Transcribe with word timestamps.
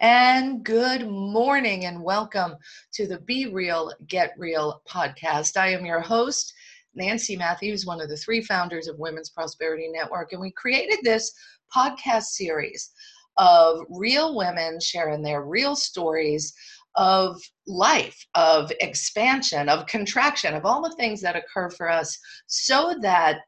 And 0.00 0.64
good 0.64 1.10
morning 1.10 1.84
and 1.84 2.02
welcome 2.02 2.54
to 2.94 3.06
the 3.06 3.20
Be 3.20 3.48
Real, 3.48 3.92
Get 4.06 4.32
Real 4.38 4.80
podcast. 4.88 5.58
I 5.58 5.74
am 5.74 5.84
your 5.84 6.00
host, 6.00 6.54
Nancy 6.94 7.36
Matthews, 7.36 7.84
one 7.84 8.00
of 8.00 8.08
the 8.08 8.16
three 8.16 8.40
founders 8.40 8.88
of 8.88 8.98
Women's 8.98 9.28
Prosperity 9.28 9.88
Network. 9.92 10.32
And 10.32 10.40
we 10.40 10.52
created 10.52 11.00
this 11.02 11.30
podcast 11.76 12.28
series 12.28 12.92
of 13.36 13.80
real 13.90 14.34
women 14.34 14.80
sharing 14.80 15.20
their 15.22 15.42
real 15.42 15.76
stories 15.76 16.54
of 17.00 17.40
life, 17.66 18.26
of 18.34 18.70
expansion, 18.80 19.70
of 19.70 19.86
contraction, 19.86 20.54
of 20.54 20.66
all 20.66 20.82
the 20.82 20.94
things 20.96 21.22
that 21.22 21.34
occur 21.34 21.70
for 21.70 21.88
us 21.88 22.18
so 22.46 22.94
that 23.00 23.38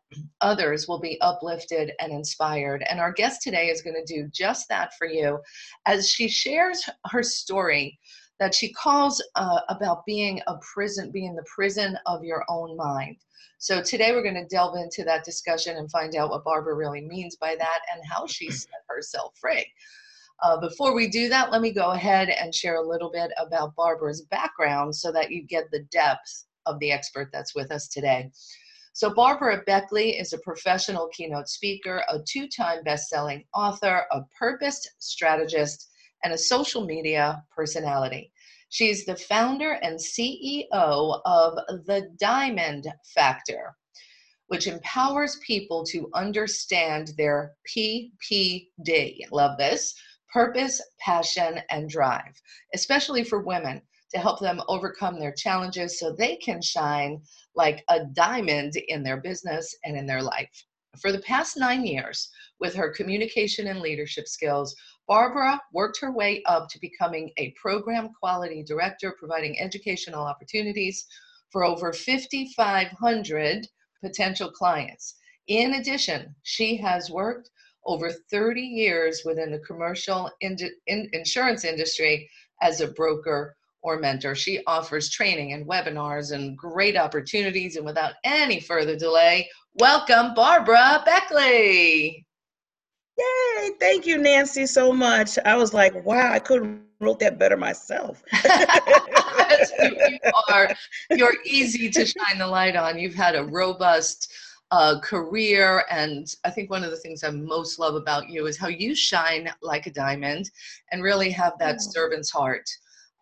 others 0.41 0.89
will 0.89 0.99
be 0.99 1.21
uplifted 1.21 1.93
and 2.01 2.13
inspired. 2.13 2.83
And 2.89 2.99
our 2.99 3.13
guest 3.13 3.43
today 3.43 3.69
is 3.69 3.83
going 3.83 4.03
to 4.03 4.15
do 4.15 4.27
just 4.33 4.71
that 4.71 4.95
for 4.97 5.07
you 5.07 5.39
as 5.85 6.09
she 6.09 6.29
shares 6.29 6.89
her 7.11 7.23
story 7.23 7.99
that 8.41 8.55
she 8.55 8.73
calls 8.73 9.23
uh, 9.35 9.61
about 9.69 10.07
being 10.07 10.41
a 10.47 10.55
prison, 10.75 11.11
being 11.13 11.37
the 11.37 11.45
prison 11.45 11.99
of 12.07 12.25
your 12.25 12.47
own 12.49 12.75
mind. 12.75 13.17
So 13.59 13.83
today 13.83 14.13
we're 14.13 14.23
going 14.23 14.35
to 14.35 14.47
delve 14.47 14.77
into 14.77 15.05
that 15.05 15.25
discussion 15.25 15.77
and 15.77 15.91
find 15.91 16.17
out 16.17 16.31
what 16.31 16.43
Barbara 16.43 16.75
really 16.75 17.03
means 17.03 17.37
by 17.37 17.55
that 17.57 17.81
and 17.95 18.03
how 18.11 18.27
she 18.27 18.51
set 18.51 18.81
herself 18.89 19.35
free. 19.39 19.67
Uh, 20.43 20.59
before 20.59 20.93
we 20.93 21.09
do 21.09 21.29
that, 21.29 21.53
let 21.53 21.63
me 21.63 21.73
go 21.73 21.93
ahead 21.93 22.29
and 22.29 22.53
share 22.53 22.75
a 22.75 22.87
little 22.87 23.11
bit 23.11 23.31
about 23.39 23.77
Barbara's 23.77 24.23
background 24.23 24.95
so 24.95 25.13
that 25.13 25.31
you 25.31 25.43
get 25.45 25.71
the 25.71 25.85
depth 25.93 26.47
of 26.67 26.81
the 26.81 26.91
expert 26.91 27.31
that's 27.33 27.55
with 27.55 27.71
us 27.71 27.87
today. 27.87 28.29
So, 28.93 29.15
Barbara 29.15 29.63
Beckley 29.67 30.19
is 30.19 30.33
a 30.33 30.39
professional 30.39 31.09
keynote 31.13 31.49
speaker, 31.49 32.03
a 32.09 32.19
two 32.29 32.49
time 32.49 32.83
best 32.83 33.09
selling 33.09 33.45
author, 33.55 34.05
a 34.11 34.23
purpose 34.37 34.85
strategist, 34.99 35.89
and 36.25 36.33
a 36.33 36.39
social 36.39 36.85
media 36.85 37.43
personality. 37.55 38.33
She's 38.69 39.05
the 39.05 39.17
founder 39.17 39.79
and 39.83 39.99
CEO 39.99 40.67
of 40.73 41.55
The 41.87 42.11
Diamond 42.19 42.89
Factor, 43.15 43.77
which 44.49 44.67
empowers 44.67 45.39
people 45.47 45.85
to 45.87 46.11
understand 46.15 47.13
their 47.17 47.53
PPD. 47.69 49.21
Love 49.31 49.57
this 49.57 49.95
purpose, 50.33 50.81
passion, 50.99 51.61
and 51.71 51.89
drive, 51.89 52.41
especially 52.75 53.25
for 53.25 53.43
women 53.43 53.83
to 54.13 54.19
help 54.21 54.41
them 54.41 54.61
overcome 54.69 55.19
their 55.19 55.33
challenges 55.33 55.99
so 55.99 56.13
they 56.13 56.37
can 56.37 56.61
shine 56.61 57.21
like 57.55 57.85
a 57.89 58.05
diamond 58.15 58.75
in 58.89 59.03
their 59.03 59.21
business 59.21 59.75
and 59.85 59.97
in 59.97 60.07
their 60.07 60.23
life. 60.23 60.67
For 61.01 61.11
the 61.11 61.21
past 61.21 61.57
nine 61.57 61.87
years, 61.87 62.31
with 62.61 62.75
her 62.75 62.91
communication 62.91 63.69
and 63.69 63.81
leadership 63.81 64.29
skills, 64.29 64.75
Barbara 65.09 65.61
worked 65.73 65.99
her 66.01 66.13
way 66.13 66.43
up 66.45 66.69
to 66.69 66.79
becoming 66.81 67.31
a 67.39 67.55
program 67.61 68.11
quality 68.21 68.63
director, 68.63 69.17
providing 69.19 69.59
educational 69.59 70.25
opportunities 70.25 71.07
for 71.51 71.65
over 71.65 71.93
5,500 71.93 73.67
potential 74.03 74.51
clients. 74.51 75.17
In 75.49 75.75
addition, 75.75 76.35
she 76.43 76.77
has 76.77 77.11
worked 77.11 77.51
over 77.85 78.11
30 78.11 78.61
years 78.61 79.23
within 79.25 79.51
the 79.51 79.59
commercial 79.61 80.31
in, 80.41 80.57
in, 80.87 81.09
insurance 81.13 81.65
industry 81.65 82.29
as 82.61 82.81
a 82.81 82.89
broker 82.89 83.57
or 83.83 83.99
mentor. 83.99 84.35
She 84.35 84.63
offers 84.67 85.11
training 85.11 85.53
and 85.53 85.67
webinars 85.67 86.33
and 86.33 86.57
great 86.57 86.97
opportunities. 86.97 87.77
And 87.77 87.85
without 87.85 88.15
any 88.25 88.61
further 88.61 88.97
delay, 88.97 89.49
welcome 89.75 90.35
Barbara 90.35 91.03
Beckley. 91.05 92.25
Yay! 93.19 93.71
Thank 93.79 94.07
you, 94.07 94.19
Nancy, 94.19 94.67
so 94.67 94.93
much. 94.93 95.39
I 95.45 95.57
was 95.57 95.75
like, 95.75 96.05
wow, 96.05 96.33
I 96.33 96.39
could 96.39 96.65
have 96.65 96.79
wrote 97.01 97.19
that 97.21 97.39
better 97.39 97.57
myself. 97.57 98.23
you 99.83 100.19
are. 100.49 100.75
You're 101.11 101.37
easy 101.45 101.91
to 101.91 102.07
shine 102.07 102.39
the 102.39 102.47
light 102.47 102.77
on. 102.77 102.99
You've 102.99 103.15
had 103.15 103.35
a 103.35 103.45
robust 103.45 104.33
uh, 104.73 104.99
career. 105.01 105.85
And 105.91 106.27
I 106.45 106.51
think 106.51 106.71
one 106.71 106.83
of 106.83 106.91
the 106.91 106.97
things 106.97 107.23
I 107.23 107.31
most 107.31 107.79
love 107.79 107.95
about 107.95 108.31
you 108.31 108.47
is 108.47 108.59
how 108.59 108.69
you 108.69 108.95
shine 108.95 109.53
like 109.61 109.87
a 109.87 109.93
diamond 109.93 110.51
and 110.91 111.03
really 111.03 111.31
have 111.31 111.53
that 111.59 111.77
oh. 111.77 111.91
servant's 111.91 112.31
heart. 112.31 112.69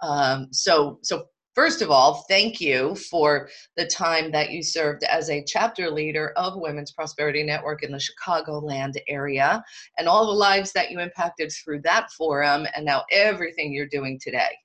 Um, 0.00 0.46
so, 0.52 1.00
so 1.02 1.24
first 1.56 1.82
of 1.82 1.90
all, 1.90 2.24
thank 2.28 2.60
you 2.60 2.94
for 2.94 3.48
the 3.76 3.84
time 3.84 4.30
that 4.30 4.52
you 4.52 4.62
served 4.62 5.02
as 5.02 5.28
a 5.28 5.44
chapter 5.44 5.90
leader 5.90 6.32
of 6.36 6.54
Women's 6.56 6.92
Prosperity 6.92 7.42
Network 7.42 7.82
in 7.82 7.90
the 7.90 7.98
Chicagoland 7.98 8.94
area 9.08 9.62
and 9.98 10.06
all 10.06 10.26
the 10.26 10.32
lives 10.32 10.72
that 10.72 10.92
you 10.92 11.00
impacted 11.00 11.50
through 11.52 11.82
that 11.82 12.12
forum 12.12 12.64
and 12.76 12.86
now 12.86 13.02
everything 13.10 13.72
you're 13.72 13.88
doing 13.88 14.20
today. 14.22 14.56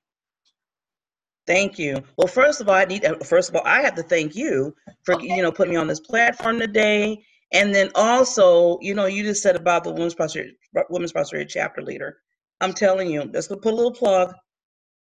Thank 1.46 1.78
you. 1.78 2.02
Well, 2.18 2.26
first 2.26 2.60
of 2.60 2.68
all, 2.68 2.74
I 2.74 2.84
need 2.84 3.06
first 3.24 3.48
of 3.48 3.56
all, 3.56 3.62
I 3.64 3.80
have 3.80 3.94
to 3.94 4.02
thank 4.02 4.34
you 4.34 4.74
for 5.04 5.14
okay. 5.14 5.34
you 5.34 5.42
know 5.42 5.52
putting 5.52 5.74
me 5.74 5.78
on 5.78 5.86
this 5.86 6.00
platform 6.00 6.58
today, 6.58 7.22
and 7.52 7.74
then 7.74 7.90
also, 7.94 8.78
you 8.80 8.94
know, 8.94 9.06
you 9.06 9.22
just 9.22 9.42
said 9.42 9.56
about 9.56 9.84
the 9.84 9.92
women's 9.92 10.14
prosperity 10.14 10.56
women's 10.90 11.12
prosperity 11.12 11.48
chapter 11.48 11.82
leader. 11.82 12.18
I'm 12.60 12.72
telling 12.72 13.10
you, 13.10 13.30
let's 13.32 13.48
put 13.48 13.64
a 13.64 13.70
little 13.70 13.92
plug. 13.92 14.34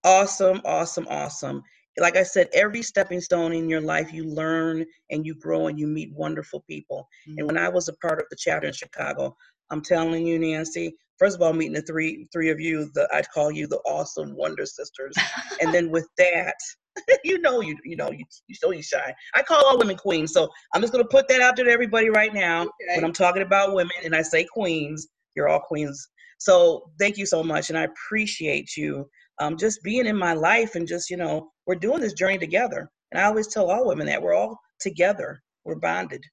Awesome, 0.05 0.63
awesome, 0.65 1.07
awesome. 1.11 1.63
Like 1.99 2.17
I 2.17 2.23
said, 2.23 2.49
every 2.55 2.83
stepping 2.83 3.21
stone 3.21 3.53
in 3.53 3.69
your 3.69 3.81
life, 3.81 4.13
you 4.13 4.25
learn 4.25 4.87
and 5.11 5.27
you 5.27 5.35
grow 5.35 5.67
and 5.67 5.79
you 5.79 5.87
meet 5.87 6.15
wonderful 6.15 6.65
people. 6.67 7.07
Mm-hmm. 7.29 7.39
And 7.39 7.47
when 7.49 7.59
I 7.59 7.69
was 7.69 7.89
a 7.89 7.93
part 7.95 8.21
of 8.21 8.27
the 8.31 8.37
chapter 8.37 8.69
in 8.69 8.73
Chicago, 8.73 9.37
I'm 9.71 9.83
telling 9.83 10.27
you, 10.27 10.39
Nancy, 10.39 10.95
first 11.19 11.37
of 11.37 11.43
all, 11.43 11.53
meeting 11.53 11.75
the 11.75 11.83
three 11.83 12.27
three 12.33 12.51
of 12.51 12.61
you, 12.61 12.91
the 12.95 13.09
I 13.13 13.23
call 13.23 13.51
you 13.51 13.67
the 13.67 13.79
awesome 13.79 14.35
wonder 14.37 14.67
sisters, 14.67 15.15
and 15.61 15.73
then 15.73 15.91
with 15.91 16.09
that, 16.19 16.57
you 17.25 17.39
know 17.39 17.61
you 17.61 17.77
you 17.85 17.97
know 17.97 18.11
you 18.11 18.25
you 18.49 18.55
show 18.55 18.73
you 18.73 18.83
shine. 18.83 19.15
I 19.35 19.43
call 19.43 19.65
all 19.65 19.79
women 19.79 19.97
queens, 19.97 20.33
so 20.33 20.49
I'm 20.75 20.81
just 20.81 20.93
gonna 20.93 21.05
put 21.05 21.29
that 21.29 21.41
out 21.41 21.57
there 21.57 21.67
to 21.67 21.71
everybody 21.71 22.11
right 22.11 22.35
now. 22.35 22.63
Okay. 22.63 22.97
When 22.97 23.05
I'm 23.05 23.13
talking 23.13 23.43
about 23.43 23.75
women 23.75 23.93
and 24.05 24.15
I 24.15 24.23
say 24.23 24.45
queens, 24.45 25.09
you're 25.37 25.49
all 25.49 25.61
queens. 25.61 26.09
So 26.39 26.91
thank 26.99 27.19
you 27.19 27.27
so 27.27 27.43
much, 27.43 27.69
and 27.69 27.79
I 27.79 27.85
appreciate 27.85 28.77
you 28.77 29.09
um, 29.41 29.57
just 29.57 29.83
being 29.83 30.07
in 30.07 30.17
my 30.17 30.33
life 30.33 30.75
and 30.75 30.87
just 30.87 31.11
you 31.11 31.17
know 31.17 31.51
we're 31.67 31.77
doing 31.77 32.01
this 32.01 32.15
journey 32.15 32.39
together. 32.39 32.91
And 33.13 33.21
I 33.21 33.27
always 33.27 33.49
tell 33.49 33.71
all 33.71 33.87
women 33.87 34.07
that 34.07 34.23
we're 34.23 34.35
all 34.35 34.59
together, 34.81 35.43
we're 35.65 35.77
bonded. 35.77 36.25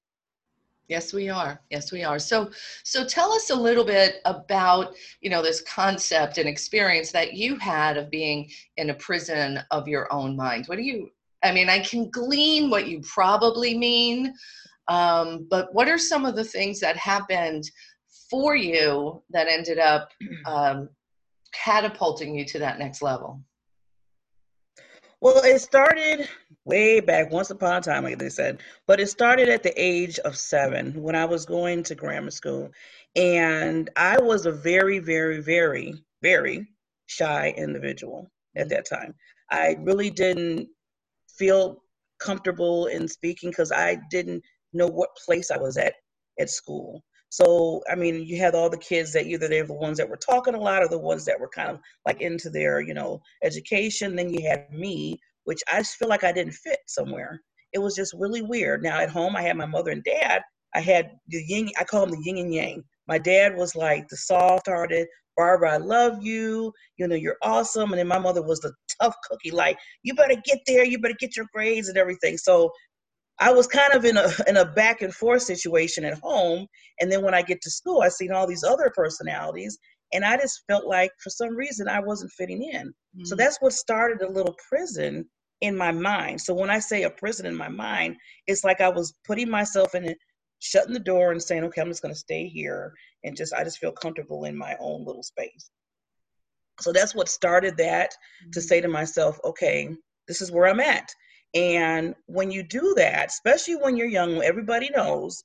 Yes, 0.87 1.11
we 1.11 1.27
are. 1.27 1.61
Yes, 1.69 1.91
we 1.91 2.03
are. 2.03 2.17
So, 2.17 2.49
so 2.83 3.05
tell 3.05 3.33
us 3.33 3.49
a 3.49 3.55
little 3.55 3.83
bit 3.83 4.21
about 4.23 4.93
you 5.21 5.29
know 5.29 5.41
this 5.41 5.61
concept 5.61 6.37
and 6.37 6.47
experience 6.47 7.11
that 7.11 7.33
you 7.33 7.57
had 7.57 7.97
of 7.97 8.09
being 8.09 8.49
in 8.77 8.89
a 8.89 8.95
prison 8.95 9.59
of 9.71 9.87
your 9.87 10.11
own 10.13 10.35
mind. 10.35 10.67
What 10.67 10.77
do 10.77 10.83
you? 10.83 11.09
I 11.43 11.51
mean, 11.51 11.69
I 11.69 11.79
can 11.79 12.09
glean 12.09 12.69
what 12.69 12.87
you 12.87 13.01
probably 13.01 13.77
mean, 13.77 14.33
um, 14.87 15.47
but 15.49 15.73
what 15.73 15.89
are 15.89 15.97
some 15.97 16.25
of 16.25 16.35
the 16.35 16.43
things 16.43 16.79
that 16.79 16.95
happened 16.95 17.69
for 18.29 18.55
you 18.55 19.21
that 19.31 19.47
ended 19.47 19.79
up 19.79 20.11
um, 20.45 20.89
catapulting 21.53 22.33
you 22.33 22.45
to 22.45 22.59
that 22.59 22.79
next 22.79 23.01
level? 23.01 23.41
Well, 25.19 25.44
it 25.44 25.59
started 25.59 26.29
way 26.63 27.00
back, 27.00 27.31
once 27.31 27.50
upon 27.50 27.78
a 27.78 27.81
time, 27.81 28.03
like 28.03 28.19
they 28.19 28.29
said, 28.29 28.61
but 28.85 29.00
it 29.00 29.07
started 29.07 29.50
at 29.50 29.63
the 29.63 29.73
age 29.75 30.19
of 30.19 30.38
seven 30.38 31.01
when 31.01 31.16
I 31.16 31.25
was 31.25 31.45
going 31.45 31.81
to 31.83 31.95
grammar 31.95 32.29
school. 32.29 32.69
And 33.16 33.89
I 33.95 34.19
was 34.19 34.45
a 34.45 34.51
very, 34.51 35.00
very, 35.00 35.41
very, 35.41 35.95
very 36.22 36.67
shy 37.07 37.53
individual 37.57 38.29
at 38.55 38.67
mm-hmm. 38.67 38.75
that 38.75 38.85
time. 38.85 39.16
I 39.50 39.78
really 39.79 40.11
didn't 40.11 40.67
feel 41.38 41.81
comfortable 42.19 42.88
in 42.88 43.07
speaking 43.07 43.49
because 43.49 43.72
I 43.72 43.99
didn't 44.11 44.44
know 44.73 44.88
what 44.88 45.16
place 45.25 45.49
I 45.49 45.57
was 45.57 45.78
at 45.78 45.94
at 46.39 46.49
school. 46.49 47.03
So, 47.29 47.81
I 47.91 47.95
mean, 47.95 48.25
you 48.25 48.38
had 48.38 48.55
all 48.55 48.69
the 48.69 48.77
kids 48.77 49.11
that 49.13 49.25
either 49.25 49.47
they're 49.47 49.65
the 49.65 49.73
ones 49.73 49.97
that 49.97 50.09
were 50.09 50.17
talking 50.17 50.55
a 50.55 50.59
lot 50.59 50.81
or 50.81 50.88
the 50.88 50.97
ones 50.97 51.25
that 51.25 51.39
were 51.39 51.49
kind 51.49 51.69
of 51.69 51.79
like 52.05 52.22
into 52.22 52.49
their, 52.49 52.79
you 52.79 52.93
know, 52.93 53.22
education. 53.43 54.16
Then 54.16 54.34
you 54.34 54.47
had 54.47 54.72
me, 54.72 55.19
which 55.43 55.61
I 55.72 55.79
just 55.79 55.96
feel 55.96 56.07
like 56.07 56.23
I 56.23 56.31
didn't 56.31 56.53
fit 56.53 56.79
somewhere. 56.87 57.41
It 57.73 57.79
was 57.79 57.96
just 57.96 58.16
really 58.17 58.41
weird. 58.41 58.81
Now 58.81 58.99
at 58.99 59.09
home, 59.09 59.35
I 59.35 59.41
had 59.41 59.57
my 59.57 59.66
mother 59.66 59.91
and 59.91 60.03
dad. 60.03 60.41
I 60.73 60.79
had 60.79 61.11
the 61.28 61.43
yin, 61.47 61.69
I 61.79 61.84
call 61.84 62.05
them 62.05 62.11
the 62.11 62.22
yin 62.23 62.37
and 62.37 62.53
yang. 62.53 62.84
My 63.07 63.17
dad 63.17 63.55
was 63.55 63.75
like 63.75 64.07
the 64.09 64.17
soft 64.17 64.67
hearted, 64.67 65.07
Barbara, 65.35 65.73
I 65.73 65.78
love 65.78 66.22
you. 66.22 66.73
You 66.97 67.07
know, 67.07 67.16
you're 67.16 67.37
awesome. 67.43 67.91
And 67.91 67.99
then 67.99 68.07
my 68.07 68.19
mother 68.19 68.41
was 68.41 68.59
the 68.59 68.73
tough 69.02 69.16
cookie, 69.29 69.52
like, 69.52 69.78
you 70.03 70.13
better 70.16 70.35
get 70.43 70.59
there, 70.66 70.84
you 70.84 70.99
better 70.99 71.16
get 71.19 71.37
your 71.37 71.46
grades 71.53 71.87
and 71.87 71.97
everything. 71.97 72.37
So 72.37 72.72
I 73.39 73.51
was 73.51 73.67
kind 73.67 73.93
of 73.93 74.05
in 74.05 74.17
a 74.17 74.29
in 74.47 74.57
a 74.57 74.66
back 74.66 75.01
and 75.01 75.13
forth 75.13 75.43
situation 75.43 76.05
at 76.05 76.19
home. 76.19 76.67
And 76.99 77.11
then 77.11 77.23
when 77.23 77.34
I 77.34 77.41
get 77.41 77.61
to 77.61 77.72
school, 77.72 78.01
I 78.01 78.09
seen 78.09 78.31
all 78.31 78.47
these 78.47 78.63
other 78.63 78.91
personalities. 78.95 79.78
And 80.13 80.23
I 80.23 80.37
just 80.37 80.63
felt 80.67 80.85
like 80.85 81.11
for 81.22 81.29
some 81.29 81.55
reason 81.55 81.89
I 81.89 81.99
wasn't 81.99 82.31
fitting 82.31 82.63
in. 82.63 82.87
Mm-hmm. 82.87 83.25
So 83.25 83.35
that's 83.35 83.57
what 83.59 83.73
started 83.73 84.22
a 84.22 84.31
little 84.31 84.55
prison 84.69 85.25
in 85.61 85.75
my 85.75 85.91
mind. 85.91 86.39
So 86.39 86.53
when 86.53 86.69
I 86.69 86.79
say 86.79 87.03
a 87.03 87.09
prison 87.09 87.45
in 87.45 87.55
my 87.55 87.67
mind, 87.67 88.16
it's 88.45 88.63
like 88.63 88.79
I 88.79 88.89
was 88.89 89.13
putting 89.25 89.49
myself 89.49 89.95
in 89.95 90.05
it, 90.05 90.17
shutting 90.59 90.93
the 90.93 90.99
door 90.99 91.31
and 91.31 91.41
saying, 91.41 91.63
okay, 91.66 91.81
I'm 91.81 91.90
just 91.90 92.01
going 92.01 92.13
to 92.13 92.19
stay 92.19 92.47
here 92.47 92.93
and 93.23 93.35
just, 93.35 93.53
I 93.53 93.63
just 93.63 93.79
feel 93.79 93.91
comfortable 93.91 94.45
in 94.45 94.57
my 94.57 94.75
own 94.79 95.03
little 95.03 95.23
space. 95.23 95.72
So 96.79 96.93
that's 96.93 97.16
what 97.16 97.28
started 97.28 97.75
that 97.78 98.11
to 98.53 98.61
say 98.61 98.81
to 98.81 98.87
myself, 98.87 99.40
okay, 99.43 99.90
this 100.28 100.41
is 100.41 100.51
where 100.51 100.67
I'm 100.67 100.79
at. 100.79 101.09
And 101.53 102.16
when 102.26 102.52
you 102.52 102.64
do 102.64 102.94
that, 102.97 103.28
especially 103.28 103.76
when 103.76 103.97
you're 103.97 104.08
young, 104.08 104.41
everybody 104.44 104.90
knows 104.90 105.44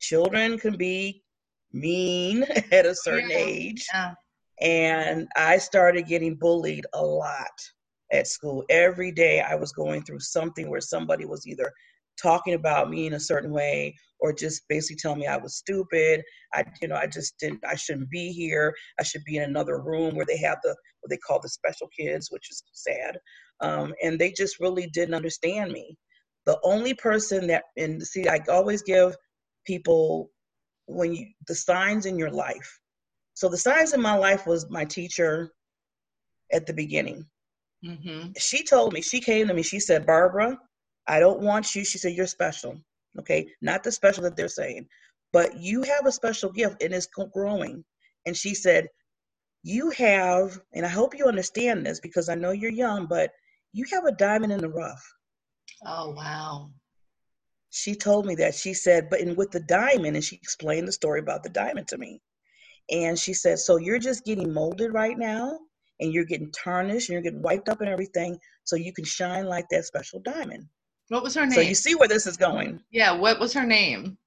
children 0.00 0.58
can 0.58 0.76
be 0.76 1.22
mean 1.72 2.42
at 2.72 2.86
a 2.86 2.94
certain 2.94 3.30
Yeah. 3.30 3.36
age. 3.36 3.86
Yeah. 3.92 4.14
And 4.60 5.28
I 5.36 5.58
started 5.58 6.06
getting 6.06 6.36
bullied 6.36 6.86
a 6.94 7.02
lot 7.02 7.50
at 8.12 8.26
school. 8.26 8.64
Every 8.68 9.10
day 9.10 9.40
I 9.40 9.54
was 9.54 9.72
going 9.72 10.02
through 10.02 10.20
something 10.20 10.68
where 10.68 10.80
somebody 10.80 11.24
was 11.24 11.46
either 11.46 11.72
talking 12.20 12.54
about 12.54 12.90
me 12.90 13.06
in 13.06 13.14
a 13.14 13.20
certain 13.20 13.50
way 13.50 13.96
or 14.20 14.32
just 14.32 14.62
basically 14.68 14.96
telling 14.96 15.18
me 15.20 15.26
I 15.26 15.38
was 15.38 15.56
stupid. 15.56 16.22
I, 16.54 16.64
you 16.80 16.88
know, 16.88 16.94
I 16.94 17.06
just 17.06 17.38
didn't, 17.38 17.64
I 17.66 17.74
shouldn't 17.74 18.10
be 18.10 18.30
here. 18.30 18.72
I 19.00 19.02
should 19.02 19.24
be 19.24 19.38
in 19.38 19.44
another 19.44 19.80
room 19.80 20.14
where 20.14 20.26
they 20.26 20.36
have 20.38 20.58
the, 20.62 20.76
what 21.00 21.10
they 21.10 21.16
call 21.16 21.40
the 21.40 21.48
special 21.48 21.88
kids, 21.98 22.28
which 22.30 22.50
is 22.50 22.62
sad. 22.72 23.18
Um, 23.62 23.94
and 24.02 24.18
they 24.18 24.32
just 24.32 24.60
really 24.60 24.88
didn't 24.88 25.14
understand 25.14 25.72
me. 25.72 25.96
The 26.46 26.58
only 26.64 26.94
person 26.94 27.46
that, 27.48 27.64
and 27.78 28.02
see, 28.02 28.28
I 28.28 28.40
always 28.50 28.82
give 28.82 29.16
people 29.66 30.30
when 30.86 31.14
you, 31.14 31.28
the 31.48 31.54
signs 31.54 32.06
in 32.06 32.18
your 32.18 32.30
life. 32.30 32.80
So 33.34 33.48
the 33.48 33.58
signs 33.58 33.94
in 33.94 34.02
my 34.02 34.16
life 34.16 34.46
was 34.46 34.68
my 34.70 34.84
teacher 34.84 35.52
at 36.52 36.66
the 36.66 36.74
beginning 36.74 37.26
Mm-hmm. 37.84 38.30
she 38.38 38.64
told 38.64 38.92
me, 38.92 39.02
she 39.02 39.20
came 39.20 39.48
to 39.48 39.54
me, 39.54 39.62
she 39.62 39.80
said, 39.80 40.06
Barbara, 40.06 40.58
I 41.08 41.20
don't 41.20 41.40
want 41.40 41.74
you. 41.74 41.84
She 41.84 41.98
said, 41.98 42.14
You're 42.14 42.26
special. 42.28 42.76
Okay. 43.18 43.46
Not 43.62 43.82
the 43.84 43.92
special 43.92 44.22
that 44.24 44.36
they're 44.36 44.48
saying, 44.48 44.86
but 45.32 45.58
you 45.58 45.82
have 45.82 46.06
a 46.06 46.12
special 46.12 46.52
gift 46.52 46.82
and 46.82 46.94
it's 46.94 47.08
growing. 47.34 47.84
And 48.26 48.36
she 48.36 48.54
said, 48.54 48.88
You 49.64 49.90
have, 49.90 50.60
and 50.74 50.86
I 50.86 50.90
hope 50.90 51.18
you 51.18 51.26
understand 51.26 51.86
this 51.86 52.00
because 52.00 52.28
I 52.28 52.36
know 52.36 52.52
you're 52.52 52.70
young, 52.72 53.06
but 53.06 53.30
you 53.72 53.84
have 53.92 54.04
a 54.04 54.12
diamond 54.12 54.52
in 54.52 54.60
the 54.60 54.68
rough. 54.68 55.02
Oh 55.86 56.10
wow. 56.10 56.70
She 57.70 57.94
told 57.94 58.26
me 58.26 58.34
that. 58.36 58.54
She 58.54 58.74
said, 58.74 59.08
But 59.08 59.20
in 59.20 59.34
with 59.34 59.50
the 59.50 59.60
diamond, 59.60 60.14
and 60.16 60.24
she 60.24 60.36
explained 60.36 60.86
the 60.86 60.92
story 60.92 61.20
about 61.20 61.42
the 61.42 61.48
diamond 61.48 61.88
to 61.88 61.98
me. 61.98 62.20
And 62.90 63.18
she 63.18 63.32
said, 63.32 63.58
So 63.58 63.76
you're 63.78 63.98
just 63.98 64.24
getting 64.24 64.52
molded 64.52 64.92
right 64.92 65.18
now 65.18 65.58
and 66.00 66.12
you're 66.12 66.24
getting 66.26 66.52
tarnished 66.52 67.08
and 67.08 67.14
you're 67.14 67.22
getting 67.22 67.42
wiped 67.42 67.68
up 67.68 67.80
and 67.80 67.88
everything 67.88 68.38
so 68.64 68.76
you 68.76 68.92
can 68.92 69.04
shine 69.04 69.46
like 69.46 69.64
that 69.70 69.84
special 69.86 70.20
diamond. 70.20 70.66
What 71.08 71.22
was 71.22 71.34
her 71.34 71.42
name? 71.46 71.52
So 71.52 71.60
you 71.60 71.74
see 71.74 71.94
where 71.94 72.08
this 72.08 72.26
is 72.26 72.36
going. 72.36 72.80
yeah. 72.90 73.12
What 73.12 73.40
was 73.40 73.52
her 73.54 73.64
name? 73.66 74.18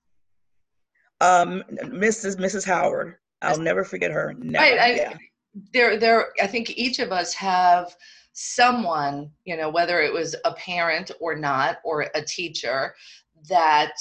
Um, 1.21 1.63
Mrs. 1.71 2.38
Mrs. 2.38 2.65
Howard. 2.65 3.15
I'll 3.41 3.59
never 3.59 3.83
forget 3.83 4.12
her. 4.12 4.33
Never. 4.39 4.63
Right, 4.65 4.80
I- 4.80 4.95
yeah. 4.95 5.13
there 5.71 5.98
there 5.98 6.27
i 6.41 6.48
think 6.48 6.69
each 6.77 7.00
of 7.00 7.13
us 7.13 7.33
have 7.33 7.95
someone 8.36 9.32
you 9.46 9.56
know 9.56 9.70
whether 9.70 10.02
it 10.02 10.14
was 10.14 10.36
a 10.44 10.54
parent 10.54 11.10
or 11.22 11.36
not 11.36 11.78
or 11.86 12.08
a 12.14 12.22
teacher 12.22 12.94
that 13.48 13.94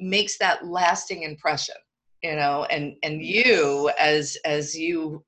makes 0.00 0.36
that 0.36 0.66
lasting 0.66 1.22
impression 1.22 1.76
you 2.22 2.34
know 2.34 2.64
and 2.70 2.96
and 3.04 3.22
you 3.22 3.88
as 3.98 4.36
as 4.44 4.76
you 4.76 5.24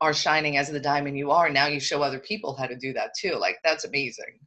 are 0.00 0.12
shining 0.12 0.56
as 0.56 0.68
the 0.68 0.80
diamond 0.80 1.16
you 1.16 1.30
are 1.30 1.48
now 1.48 1.66
you 1.66 1.80
show 1.80 2.02
other 2.02 2.18
people 2.18 2.54
how 2.54 2.66
to 2.66 2.76
do 2.76 2.92
that 2.92 3.14
too. 3.18 3.36
Like 3.36 3.58
that's 3.64 3.84
amazing 3.84 4.38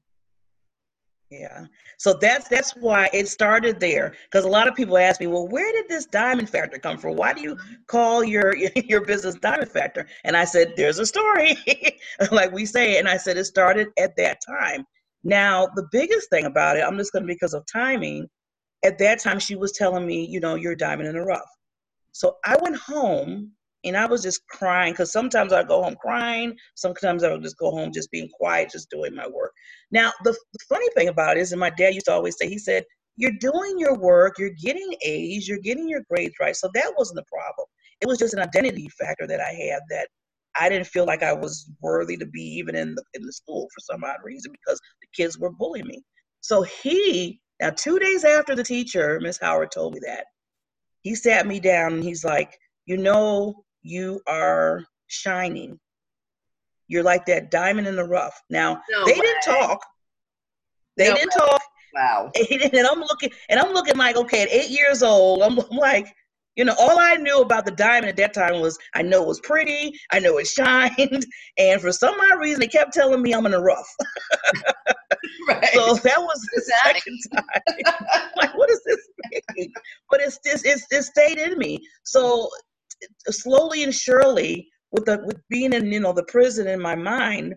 Yeah. 1.30 1.66
So 1.98 2.14
that's 2.14 2.48
that's 2.48 2.72
why 2.76 3.08
it 3.14 3.28
started 3.28 3.80
there. 3.80 4.16
Because 4.26 4.46
a 4.46 4.50
lot 4.50 4.68
of 4.68 4.74
people 4.76 4.98
ask 4.98 5.20
me, 5.20 5.28
well, 5.28 5.48
where 5.48 5.72
did 5.72 5.88
this 5.88 6.06
diamond 6.08 6.50
factor 6.50 6.80
come 6.80 6.98
from? 6.98 7.16
Why 7.16 7.34
do 7.34 7.42
you 7.42 7.58
call 7.86 8.24
your 8.24 8.56
your 8.76 9.06
business 9.06 9.36
diamond 9.36 9.70
factor? 9.70 10.08
And 10.24 10.36
I 10.36 10.46
said, 10.46 10.74
there's 10.76 10.98
a 10.98 11.06
story, 11.06 11.56
like 12.32 12.52
we 12.52 12.66
say. 12.66 12.98
And 12.98 13.08
I 13.08 13.18
said 13.18 13.38
it 13.38 13.46
started 13.46 13.90
at 14.00 14.16
that 14.18 14.40
time. 14.46 14.86
Now 15.24 15.68
the 15.76 15.88
biggest 15.92 16.32
thing 16.32 16.46
about 16.46 16.78
it, 16.78 16.82
I'm 16.82 16.98
just 16.98 17.14
going 17.14 17.24
to 17.24 17.28
because 17.28 17.54
of 17.54 17.64
timing. 17.72 18.28
At 18.84 18.98
that 19.00 19.20
time, 19.20 19.40
she 19.40 19.56
was 19.56 19.74
telling 19.74 20.08
me, 20.08 20.26
you 20.26 20.40
know, 20.40 20.56
you're 20.56 20.72
a 20.72 20.78
diamond 20.78 21.10
in 21.10 21.16
the 21.16 21.22
rough. 21.22 21.50
So 22.12 22.38
I 22.46 22.58
went 22.62 22.78
home 22.78 23.52
and 23.86 23.96
I 23.96 24.06
was 24.06 24.22
just 24.22 24.46
crying 24.48 24.94
because 24.94 25.12
sometimes 25.12 25.54
I 25.54 25.64
go 25.64 25.82
home 25.82 25.96
crying. 25.96 26.56
Sometimes 26.76 27.24
I 27.24 27.32
would 27.32 27.44
just 27.44 27.58
go 27.58 27.72
home 27.72 27.92
just 27.94 28.12
being 28.12 28.30
quiet, 28.34 28.72
just 28.72 28.90
doing 28.90 29.16
my 29.16 29.28
work. 29.28 29.54
Now, 29.92 30.12
the, 30.24 30.32
the 30.32 30.60
funny 30.68 30.88
thing 30.96 31.08
about 31.08 31.38
it 31.38 31.42
is, 31.42 31.52
and 31.52 31.60
my 31.60 31.70
dad 31.70 31.94
used 31.94 32.08
to 32.08 32.14
always 32.14 32.38
say, 32.38 32.50
he 32.50 32.58
said, 32.58 32.84
You're 33.16 33.38
doing 33.40 33.80
your 33.80 33.98
work, 33.98 34.38
you're 34.38 34.56
getting 34.62 34.94
A's, 35.04 35.48
you're 35.48 35.60
getting 35.60 35.88
your 35.88 36.02
grades 36.10 36.36
right. 36.40 36.56
So 36.56 36.70
that 36.74 36.94
wasn't 36.98 37.18
the 37.18 37.26
problem. 37.32 37.68
It 38.02 38.08
was 38.08 38.18
just 38.18 38.34
an 38.34 38.42
identity 38.42 38.90
factor 39.00 39.28
that 39.28 39.40
I 39.40 39.52
had 39.52 39.82
that 39.90 40.08
I 40.60 40.68
didn't 40.68 40.88
feel 40.88 41.06
like 41.06 41.24
I 41.24 41.34
was 41.34 41.70
worthy 41.82 42.18
to 42.18 42.26
be 42.26 42.42
even 42.42 42.76
in 42.76 42.96
the, 42.96 43.04
in 43.14 43.22
the 43.22 43.32
school 43.32 43.68
for 43.74 43.94
some 43.94 44.04
odd 44.04 44.18
reason 44.24 44.52
because 44.52 44.80
the 45.02 45.08
kids 45.16 45.38
were 45.38 45.52
bullying 45.52 45.88
me. 45.88 46.04
So 46.42 46.64
he, 46.64 47.40
now, 47.62 47.70
two 47.72 48.00
days 48.00 48.24
after 48.24 48.56
the 48.56 48.64
teacher, 48.64 49.20
Miss 49.22 49.38
Howard, 49.40 49.72
told 49.72 49.94
me 49.94 50.02
that, 50.06 50.26
he 51.02 51.16
sat 51.16 51.48
me 51.48 51.60
down 51.62 51.94
and 51.94 52.04
he's 52.04 52.26
like, 52.26 52.58
You 52.86 52.98
know, 52.98 53.64
you 53.82 54.22
are 54.28 54.84
shining. 55.08 55.80
You're 56.88 57.04
like 57.04 57.26
that 57.28 57.52
diamond 57.52 57.88
in 57.88 57.96
the 57.96 58.04
rough. 58.04 58.40
Now, 58.50 58.82
No 58.90 59.06
they 59.06 59.14
way. 59.14 59.20
didn't 59.22 59.42
talk. 59.44 59.80
They 60.98 61.10
No 61.10 61.16
didn't 61.16 61.32
talk. 61.32 61.62
wow 61.94 62.32
And 62.74 62.88
I'm 62.88 63.00
looking, 63.00 63.32
and 63.50 63.60
I'm 63.60 63.74
looking 63.74 63.98
like, 63.98 64.16
okay, 64.16 64.42
at 64.44 64.50
eight 64.52 64.70
years 64.70 65.04
old, 65.04 65.42
I'm, 65.44 65.60
I'm 65.60 65.78
like, 65.78 66.08
you 66.56 66.66
know, 66.66 66.76
all 66.80 67.00
I 67.00 67.16
knew 67.16 67.42
about 67.42 67.66
the 67.66 67.72
diamond 67.72 68.08
at 68.10 68.18
that 68.18 68.34
time 68.34 68.60
was 68.60 68.78
I 68.94 69.02
know 69.02 69.22
it 69.24 69.28
was 69.28 69.40
pretty, 69.42 69.98
I 70.12 70.20
know 70.20 70.38
it 70.40 70.48
shined, 70.58 71.26
and 71.58 71.80
for 71.82 71.92
some 71.92 72.16
odd 72.20 72.40
reason, 72.40 72.60
they 72.60 72.68
kept 72.68 72.94
telling 72.94 73.22
me 73.22 73.34
I'm 73.34 73.46
in 73.46 73.52
the 73.54 73.62
rough. 73.62 73.88
right 75.48 75.70
So 75.74 75.96
that 75.96 76.20
was 76.20 76.42
the 76.54 76.64
that 76.84 76.96
second 76.96 77.20
time. 77.34 77.94
like, 78.36 78.58
what 78.58 78.68
does 78.70 78.82
this 78.86 78.98
mean? 79.56 79.72
But 80.10 80.22
it's 80.22 80.40
just 80.46 80.66
it's 80.66 80.86
it 80.92 81.04
stayed 81.04 81.38
in 81.38 81.58
me. 81.58 81.80
So 82.04 82.50
slowly 83.30 83.84
and 83.84 83.94
surely, 83.94 84.68
with 84.92 85.06
the 85.06 85.22
with 85.26 85.38
being 85.50 85.74
in 85.74 85.92
you 85.92 86.00
know 86.00 86.14
the 86.14 86.24
prison 86.24 86.68
in 86.68 86.82
my 86.82 86.96
mind, 86.96 87.56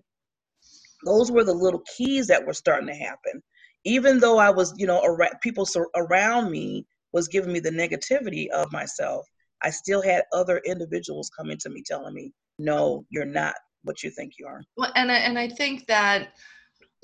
those 1.05 1.31
were 1.31 1.45
the 1.45 1.53
little 1.53 1.83
keys 1.97 2.27
that 2.29 2.45
were 2.45 2.53
starting 2.53 2.89
to 2.89 2.95
happen. 2.95 3.43
Even 3.85 4.21
though 4.21 4.39
I 4.39 4.51
was 4.51 4.75
you 4.77 4.87
know 4.87 5.03
people 5.43 5.67
around 5.97 6.51
me 6.51 6.87
was 7.13 7.29
giving 7.29 7.53
me 7.53 7.61
the 7.61 7.71
negativity 7.71 8.49
of 8.49 8.73
myself, 8.73 9.27
I 9.63 9.71
still 9.71 10.03
had 10.03 10.25
other 10.33 10.61
individuals 10.65 11.31
coming 11.37 11.59
to 11.59 11.71
me 11.71 11.83
telling 11.85 12.15
me, 12.15 12.33
"No, 12.59 13.05
you're 13.11 13.25
not 13.25 13.55
what 13.83 14.03
you 14.03 14.11
think 14.11 14.35
you 14.39 14.47
are." 14.47 14.63
Well, 14.77 14.93
and 14.95 15.11
I, 15.11 15.17
and 15.17 15.39
I 15.39 15.49
think 15.49 15.87
that 15.87 16.29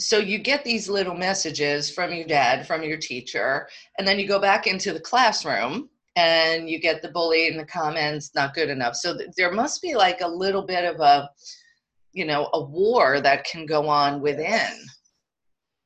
so 0.01 0.19
you 0.19 0.39
get 0.39 0.65
these 0.65 0.89
little 0.89 1.15
messages 1.15 1.91
from 1.91 2.13
your 2.13 2.27
dad, 2.27 2.67
from 2.67 2.85
your 2.85 2.99
teacher, 2.99 3.69
and 3.99 4.07
then 4.07 4.19
you 4.19 4.29
go 4.29 4.39
back 4.39 4.67
into 4.67 4.93
the 4.93 5.01
classroom 5.01 5.91
and 6.19 6.69
you 6.69 6.81
get 6.81 7.01
the 7.01 7.09
bully 7.09 7.47
in 7.47 7.57
the 7.57 7.65
comments 7.65 8.35
not 8.35 8.53
good 8.53 8.69
enough. 8.71 8.97
So 8.97 9.17
th- 9.17 9.31
there 9.37 9.53
must 9.53 9.81
be 9.81 9.95
like 9.95 10.21
a 10.21 10.29
little 10.29 10.63
bit 10.67 10.85
of 10.85 11.01
a 11.01 11.31
you 12.13 12.25
know 12.25 12.51
a 12.55 12.63
war 12.63 13.21
that 13.21 13.45
can 13.45 13.67
go 13.67 13.89
on 13.89 14.21
within. 14.21 14.73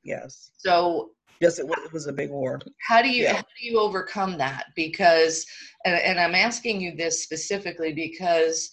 Yes, 0.05 0.51
So 0.57 1.11
yes, 1.41 1.59
it 1.59 1.67
was, 1.67 1.79
it 1.85 1.93
was 1.93 2.07
a 2.07 2.13
big 2.13 2.31
war. 2.31 2.61
how 2.89 3.03
do 3.03 3.11
you 3.11 3.25
Yeah. 3.25 3.35
how 3.37 3.43
do 3.43 3.67
you 3.69 3.79
overcome 3.79 4.39
that 4.39 4.65
because 4.75 5.45
and, 5.85 5.95
and 6.09 6.19
i'm 6.19 6.35
asking 6.35 6.81
you 6.81 6.97
this 6.97 7.23
specifically 7.23 7.93
because 7.93 8.71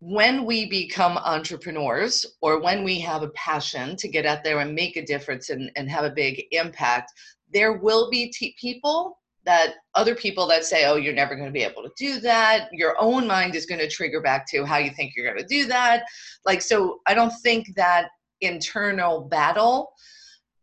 when 0.00 0.44
we 0.44 0.68
become 0.70 1.18
entrepreneurs 1.18 2.24
or 2.40 2.60
when 2.62 2.84
we 2.84 3.00
have 3.00 3.22
a 3.24 3.30
passion 3.30 3.96
to 3.96 4.08
get 4.08 4.24
out 4.24 4.44
there 4.44 4.60
and 4.60 4.72
make 4.74 4.96
a 4.96 5.04
difference 5.04 5.50
and, 5.50 5.70
and 5.76 5.90
have 5.90 6.04
a 6.04 6.10
big 6.24 6.44
impact 6.52 7.12
there 7.52 7.72
will 7.78 8.08
be 8.10 8.30
t- 8.30 8.54
people 8.60 9.17
that 9.48 9.74
other 9.94 10.14
people 10.14 10.46
that 10.46 10.64
say 10.64 10.84
oh 10.86 10.96
you're 10.96 11.14
never 11.14 11.34
going 11.34 11.48
to 11.48 11.52
be 11.52 11.62
able 11.62 11.82
to 11.82 11.90
do 11.96 12.20
that 12.20 12.68
your 12.72 12.94
own 13.00 13.26
mind 13.26 13.54
is 13.54 13.66
going 13.66 13.80
to 13.80 13.88
trigger 13.88 14.20
back 14.20 14.46
to 14.46 14.64
how 14.64 14.76
you 14.76 14.90
think 14.90 15.14
you're 15.16 15.24
going 15.24 15.42
to 15.42 15.54
do 15.56 15.66
that 15.66 16.04
like 16.44 16.60
so 16.60 17.00
i 17.06 17.14
don't 17.14 17.32
think 17.42 17.66
that 17.76 18.08
internal 18.42 19.22
battle 19.22 19.90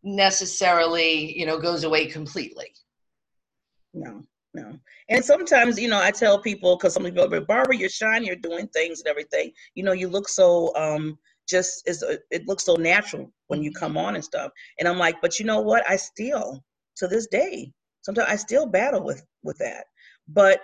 necessarily 0.04 1.36
you 1.36 1.44
know 1.44 1.58
goes 1.58 1.82
away 1.84 2.06
completely 2.06 2.70
No, 3.92 4.22
no. 4.54 4.78
And 5.08 5.24
sometimes, 5.24 5.80
you 5.80 5.88
know, 5.88 6.00
I 6.00 6.10
tell 6.10 6.40
people 6.40 6.76
because 6.76 6.94
some 6.94 7.04
people 7.04 7.32
are 7.32 7.40
Barbara, 7.40 7.76
you're 7.76 7.88
shining, 7.88 8.26
you're 8.26 8.36
doing 8.36 8.68
things 8.68 9.00
and 9.00 9.08
everything. 9.08 9.52
You 9.74 9.84
know, 9.84 9.92
you 9.92 10.08
look 10.08 10.28
so 10.28 10.74
um 10.76 11.18
just 11.48 11.88
is 11.88 12.04
it 12.30 12.46
looks 12.46 12.64
so 12.64 12.74
natural 12.74 13.32
when 13.48 13.62
you 13.62 13.72
come 13.72 13.96
on 13.96 14.14
and 14.16 14.24
stuff. 14.24 14.50
And 14.78 14.88
I'm 14.88 14.98
like, 14.98 15.20
but 15.22 15.38
you 15.38 15.46
know 15.46 15.60
what? 15.60 15.88
I 15.88 15.96
still 15.96 16.62
to 16.96 17.08
this 17.08 17.26
day, 17.28 17.72
sometimes 18.06 18.28
I 18.30 18.36
still 18.36 18.66
battle 18.66 19.04
with 19.04 19.22
with 19.42 19.58
that. 19.58 19.84
But 20.28 20.60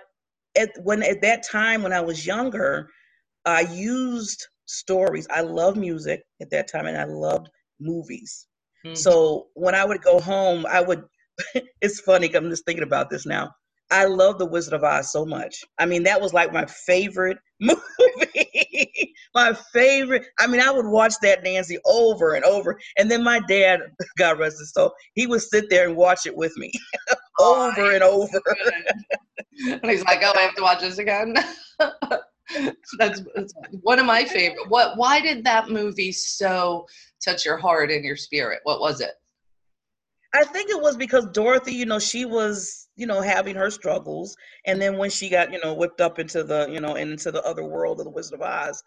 at 0.57 0.71
when 0.83 1.03
at 1.03 1.21
that 1.21 1.43
time 1.43 1.83
when 1.83 1.93
I 1.93 2.01
was 2.01 2.25
younger, 2.25 2.87
I 3.45 3.61
used 3.61 4.47
stories. 4.65 5.27
I 5.29 5.41
love 5.41 5.75
music 5.75 6.23
at 6.41 6.49
that 6.51 6.71
time 6.71 6.87
and 6.87 6.97
I 6.97 7.03
loved 7.03 7.49
movies. 7.79 8.47
Mhm. 8.85 8.97
So 8.97 9.47
when 9.53 9.75
I 9.75 9.85
would 9.85 10.01
go 10.01 10.19
home, 10.19 10.65
I 10.65 10.81
would. 10.81 11.03
it's 11.81 11.99
funny 12.01 12.33
I'm 12.33 12.49
just 12.49 12.65
thinking 12.65 12.83
about 12.83 13.09
this 13.09 13.25
now. 13.25 13.51
I 13.91 14.05
love 14.05 14.39
The 14.39 14.45
Wizard 14.45 14.73
of 14.73 14.83
Oz 14.83 15.11
so 15.11 15.25
much. 15.25 15.55
I 15.77 15.85
mean, 15.85 16.03
that 16.03 16.21
was 16.21 16.33
like 16.33 16.53
my 16.53 16.65
favorite 16.65 17.37
movie. 17.59 19.13
my 19.35 19.53
favorite. 19.73 20.25
I 20.39 20.47
mean, 20.47 20.61
I 20.61 20.71
would 20.71 20.87
watch 20.87 21.13
that 21.21 21.43
Nancy 21.43 21.77
over 21.85 22.33
and 22.33 22.45
over. 22.45 22.79
And 22.97 23.11
then 23.11 23.23
my 23.23 23.39
dad, 23.47 23.81
God 24.17 24.39
rest 24.39 24.59
his 24.59 24.71
soul, 24.73 24.93
he 25.13 25.27
would 25.27 25.41
sit 25.41 25.65
there 25.69 25.87
and 25.87 25.97
watch 25.97 26.25
it 26.25 26.35
with 26.35 26.53
me 26.57 26.71
over 27.39 27.81
oh, 27.81 27.93
and 27.93 28.03
over. 28.03 28.43
and 29.83 29.91
he's 29.91 30.03
like, 30.05 30.19
"Oh, 30.23 30.33
I 30.35 30.41
have 30.41 30.55
to 30.55 30.61
watch 30.61 30.81
this 30.81 30.97
again." 30.97 31.35
that's, 31.79 33.21
that's 33.35 33.53
one 33.81 33.99
of 33.99 34.05
my 34.05 34.25
favorite. 34.25 34.69
What? 34.69 34.97
Why 34.97 35.19
did 35.21 35.43
that 35.45 35.69
movie 35.69 36.11
so 36.11 36.85
touch 37.23 37.45
your 37.45 37.57
heart 37.57 37.91
and 37.91 38.03
your 38.03 38.17
spirit? 38.17 38.59
What 38.63 38.79
was 38.79 39.01
it? 39.01 39.13
I 40.35 40.43
think 40.43 40.71
it 40.71 40.81
was 40.81 40.97
because 40.97 41.27
Dorothy, 41.27 41.75
you 41.75 41.85
know, 41.85 41.99
she 41.99 42.25
was, 42.25 42.87
you 42.95 43.05
know, 43.05 43.21
having 43.21 43.55
her 43.55 43.69
struggles, 43.69 44.35
and 44.65 44.81
then 44.81 44.97
when 44.97 45.11
she 45.11 45.29
got, 45.29 45.53
you 45.53 45.59
know, 45.63 45.75
whipped 45.75 46.01
up 46.01 46.17
into 46.17 46.43
the, 46.43 46.67
you 46.71 46.79
know, 46.79 46.95
into 46.95 47.31
the 47.31 47.43
other 47.43 47.63
world 47.63 47.99
of 47.99 48.05
the 48.05 48.11
Wizard 48.11 48.39
of 48.39 48.41
Oz, 48.41 48.83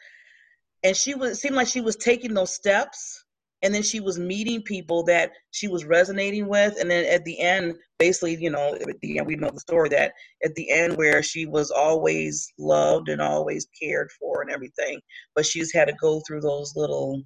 and 0.83 0.97
she 0.97 1.15
was, 1.15 1.33
it 1.33 1.37
seemed 1.37 1.55
like 1.55 1.69
she 1.69 1.81
was 1.81 1.95
taking 1.95 2.35
those 2.35 2.53
steps, 2.53 3.25
and 3.62 3.75
then 3.75 3.82
she 3.82 4.00
was 4.00 4.18
meeting 4.18 4.62
people 4.62 5.02
that 5.04 5.32
she 5.50 5.68
was 5.68 5.84
resonating 5.84 6.48
with, 6.48 6.78
and 6.80 6.90
then 6.90 7.04
at 7.06 7.25
the 7.25 7.40
end, 7.40 7.75
basically, 7.98 8.36
you 8.36 8.50
know, 8.50 8.75
at 8.75 9.00
the 9.00 9.18
end, 9.18 9.26
we 9.26 9.36
know 9.36 9.50
the 9.50 9.60
story 9.60 9.88
that 9.90 10.12
at 10.44 10.54
the 10.54 10.70
end 10.70 10.96
where 10.96 11.22
she 11.22 11.46
was 11.46 11.70
always 11.70 12.46
loved 12.58 13.08
and 13.08 13.20
always 13.20 13.66
cared 13.80 14.10
for 14.20 14.42
and 14.42 14.50
everything, 14.50 15.00
but 15.34 15.46
she's 15.46 15.72
had 15.72 15.88
to 15.88 15.94
go 16.00 16.20
through 16.26 16.40
those 16.40 16.75
little, 16.76 17.22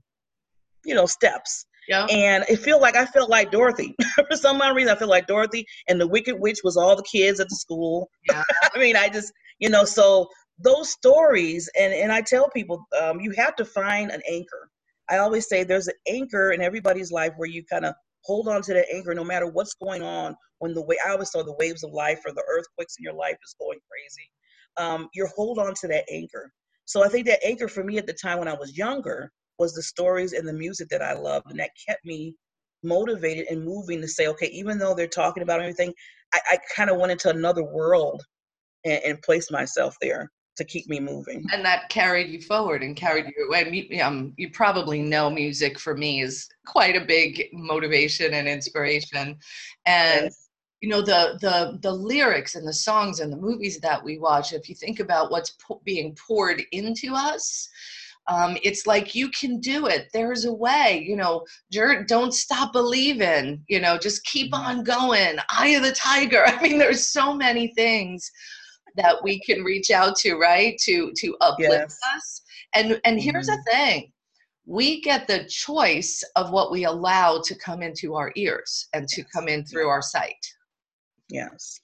you 0.84 0.94
know, 0.94 1.06
steps 1.06 1.66
yeah. 1.90 2.06
And 2.06 2.44
it 2.48 2.58
felt 2.58 2.80
like 2.80 2.94
I 2.94 3.04
felt 3.04 3.28
like 3.28 3.50
Dorothy. 3.50 3.96
For 4.28 4.36
some 4.36 4.62
odd 4.62 4.76
reason, 4.76 4.94
I 4.94 4.98
feel 4.98 5.08
like 5.08 5.26
Dorothy 5.26 5.66
and 5.88 6.00
the 6.00 6.06
Wicked 6.06 6.38
Witch 6.38 6.60
was 6.62 6.76
all 6.76 6.94
the 6.94 7.02
kids 7.02 7.40
at 7.40 7.48
the 7.48 7.56
school. 7.56 8.08
Yeah. 8.28 8.44
I 8.74 8.78
mean, 8.78 8.96
I 8.96 9.08
just, 9.08 9.32
you 9.58 9.68
know, 9.68 9.84
so 9.84 10.28
those 10.58 10.90
stories, 10.90 11.68
and, 11.78 11.92
and 11.92 12.12
I 12.12 12.20
tell 12.20 12.48
people, 12.50 12.86
um, 13.02 13.20
you 13.20 13.32
have 13.32 13.56
to 13.56 13.64
find 13.64 14.10
an 14.12 14.22
anchor. 14.30 14.69
I 15.10 15.18
always 15.18 15.48
say 15.48 15.64
there's 15.64 15.88
an 15.88 15.94
anchor 16.08 16.52
in 16.52 16.62
everybody's 16.62 17.12
life 17.12 17.32
where 17.36 17.48
you 17.48 17.64
kind 17.64 17.84
of 17.84 17.94
hold 18.24 18.48
on 18.48 18.62
to 18.62 18.74
that 18.74 18.86
anchor 18.92 19.14
no 19.14 19.24
matter 19.24 19.46
what's 19.46 19.74
going 19.74 20.02
on. 20.02 20.36
When 20.58 20.74
the 20.74 20.82
way 20.82 20.96
I 21.06 21.10
always 21.10 21.30
saw 21.30 21.42
the 21.42 21.56
waves 21.58 21.84
of 21.84 21.92
life 21.92 22.20
or 22.26 22.32
the 22.32 22.44
earthquakes 22.50 22.96
in 22.98 23.04
your 23.04 23.14
life 23.14 23.36
is 23.42 23.56
going 23.58 23.78
crazy, 23.90 24.30
um, 24.76 25.08
you 25.14 25.26
hold 25.34 25.58
on 25.58 25.74
to 25.80 25.88
that 25.88 26.04
anchor. 26.10 26.52
So 26.84 27.04
I 27.04 27.08
think 27.08 27.26
that 27.26 27.44
anchor 27.44 27.68
for 27.68 27.82
me 27.82 27.98
at 27.98 28.06
the 28.06 28.12
time 28.12 28.38
when 28.38 28.48
I 28.48 28.54
was 28.54 28.76
younger 28.76 29.30
was 29.58 29.74
the 29.74 29.82
stories 29.82 30.32
and 30.32 30.46
the 30.46 30.52
music 30.52 30.88
that 30.90 31.02
I 31.02 31.12
loved, 31.12 31.50
and 31.50 31.60
that 31.60 31.70
kept 31.88 32.04
me 32.04 32.34
motivated 32.82 33.46
and 33.50 33.64
moving 33.64 34.00
to 34.00 34.08
say, 34.08 34.26
okay, 34.26 34.48
even 34.48 34.78
though 34.78 34.94
they're 34.94 35.06
talking 35.06 35.42
about 35.42 35.60
everything, 35.60 35.92
I, 36.32 36.40
I 36.52 36.58
kind 36.74 36.90
of 36.90 36.98
went 36.98 37.12
into 37.12 37.30
another 37.30 37.62
world 37.62 38.22
and, 38.84 39.00
and, 39.04 39.22
placed 39.22 39.52
myself 39.52 39.94
there 40.00 40.30
to 40.60 40.64
keep 40.64 40.88
me 40.88 41.00
moving. 41.00 41.46
And 41.52 41.64
that 41.64 41.88
carried 41.88 42.28
you 42.28 42.42
forward 42.42 42.82
and 42.82 42.94
carried 42.94 43.24
you 43.34 43.46
away. 43.48 43.98
Um, 44.00 44.34
you 44.36 44.50
probably 44.50 45.00
know 45.00 45.30
music 45.30 45.78
for 45.78 45.96
me 45.96 46.20
is 46.20 46.48
quite 46.66 46.96
a 46.96 47.04
big 47.04 47.48
motivation 47.52 48.34
and 48.34 48.46
inspiration, 48.46 49.38
and. 49.86 50.24
Yes. 50.24 50.46
You 50.82 50.88
know 50.88 51.02
the 51.02 51.36
the 51.42 51.78
the 51.82 51.92
lyrics 51.92 52.54
and 52.54 52.66
the 52.66 52.72
songs 52.72 53.20
and 53.20 53.30
the 53.30 53.36
movies 53.36 53.78
that 53.80 54.02
we 54.02 54.16
watch. 54.16 54.54
If 54.54 54.66
you 54.66 54.74
think 54.74 54.98
about 54.98 55.30
what's 55.30 55.50
po- 55.62 55.82
being 55.84 56.16
poured 56.26 56.62
into 56.72 57.12
us, 57.14 57.68
um, 58.28 58.56
it's 58.62 58.86
like 58.86 59.14
you 59.14 59.28
can 59.28 59.60
do 59.60 59.88
it 59.88 60.08
there's 60.14 60.46
a 60.46 60.52
way 60.52 61.04
you 61.06 61.16
know 61.16 61.44
don't 62.06 62.32
stop 62.32 62.72
believing 62.72 63.62
you 63.68 63.78
know 63.78 63.98
just 63.98 64.24
keep 64.24 64.52
mm-hmm. 64.52 64.78
on 64.78 64.84
going 64.84 65.36
eye 65.50 65.74
of 65.76 65.82
the 65.82 65.92
tiger 65.92 66.44
i 66.46 66.62
mean 66.62 66.78
there's 66.78 67.06
so 67.06 67.34
many 67.34 67.74
things 67.74 68.30
that 68.96 69.22
we 69.22 69.40
can 69.40 69.62
reach 69.62 69.90
out 69.90 70.16
to 70.16 70.36
right 70.36 70.78
to 70.78 71.12
to 71.16 71.36
uplift 71.40 71.72
yes. 71.72 71.98
us 72.14 72.42
and 72.74 73.00
and 73.04 73.20
here's 73.20 73.48
mm-hmm. 73.48 73.56
the 73.64 73.70
thing 73.70 74.12
we 74.66 75.00
get 75.00 75.26
the 75.26 75.44
choice 75.48 76.22
of 76.36 76.50
what 76.52 76.70
we 76.70 76.84
allow 76.84 77.40
to 77.40 77.54
come 77.56 77.82
into 77.82 78.14
our 78.14 78.32
ears 78.36 78.88
and 78.94 79.08
to 79.08 79.24
come 79.32 79.48
in 79.48 79.64
through 79.64 79.88
our 79.88 80.02
sight 80.02 80.46
yes 81.28 81.80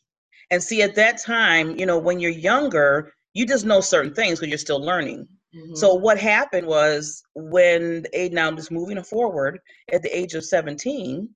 and 0.51 0.63
see 0.63 0.83
at 0.83 0.95
that 0.95 1.19
time 1.19 1.77
you 1.79 1.87
know 1.87 1.99
when 1.99 2.21
you're 2.21 2.31
younger 2.31 3.13
you 3.35 3.47
just 3.47 3.67
know 3.67 3.81
certain 3.81 4.15
things 4.15 4.39
because 4.39 4.51
you're 4.51 4.59
still 4.59 4.81
learning 4.81 5.27
Mm-hmm. 5.57 5.75
So 5.75 5.95
what 5.95 6.19
happened 6.19 6.67
was 6.67 7.23
when 7.35 8.05
age 8.13 8.33
now 8.33 8.51
just 8.53 8.71
moving 8.71 9.03
forward 9.03 9.59
at 9.93 10.03
the 10.03 10.17
age 10.17 10.35
of 10.35 10.45
17, 10.45 11.29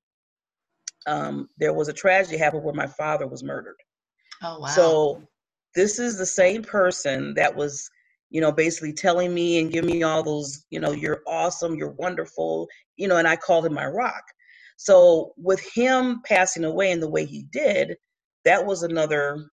um, 1.07 1.49
there 1.59 1.73
was 1.73 1.89
a 1.89 1.93
tragedy 1.93 2.37
happened 2.37 2.65
where 2.65 2.75
my 2.75 2.87
father 2.87 3.27
was 3.27 3.43
murdered. 3.43 3.77
Oh 4.43 4.61
wow. 4.61 4.67
So 4.69 5.23
this 5.75 5.99
is 5.99 6.17
the 6.17 6.27
same 6.27 6.63
person 6.63 7.35
that 7.35 7.55
was, 7.55 7.89
you 8.31 8.41
know, 8.41 8.53
basically 8.53 8.93
telling 8.93 9.35
me 9.35 9.59
and 9.61 9.73
giving 9.73 9.91
me 9.91 10.03
all 10.03 10.23
those, 10.23 10.65
you 10.71 10.81
know, 10.81 10.93
you're 10.93 11.23
awesome, 11.27 11.75
you're 11.75 11.93
wonderful, 11.93 12.69
you 12.97 13.09
know, 13.09 13.17
and 13.17 13.29
I 13.29 13.37
called 13.37 13.67
him 13.67 13.75
my 13.75 13.87
rock. 13.87 14.23
So 14.77 15.33
with 15.37 15.61
him 15.61 16.23
passing 16.25 16.65
away 16.65 16.91
in 16.91 17.01
the 17.01 17.11
way 17.11 17.25
he 17.27 17.45
did, 17.53 17.97
that 18.45 18.65
was 18.65 18.83
another 18.83 19.51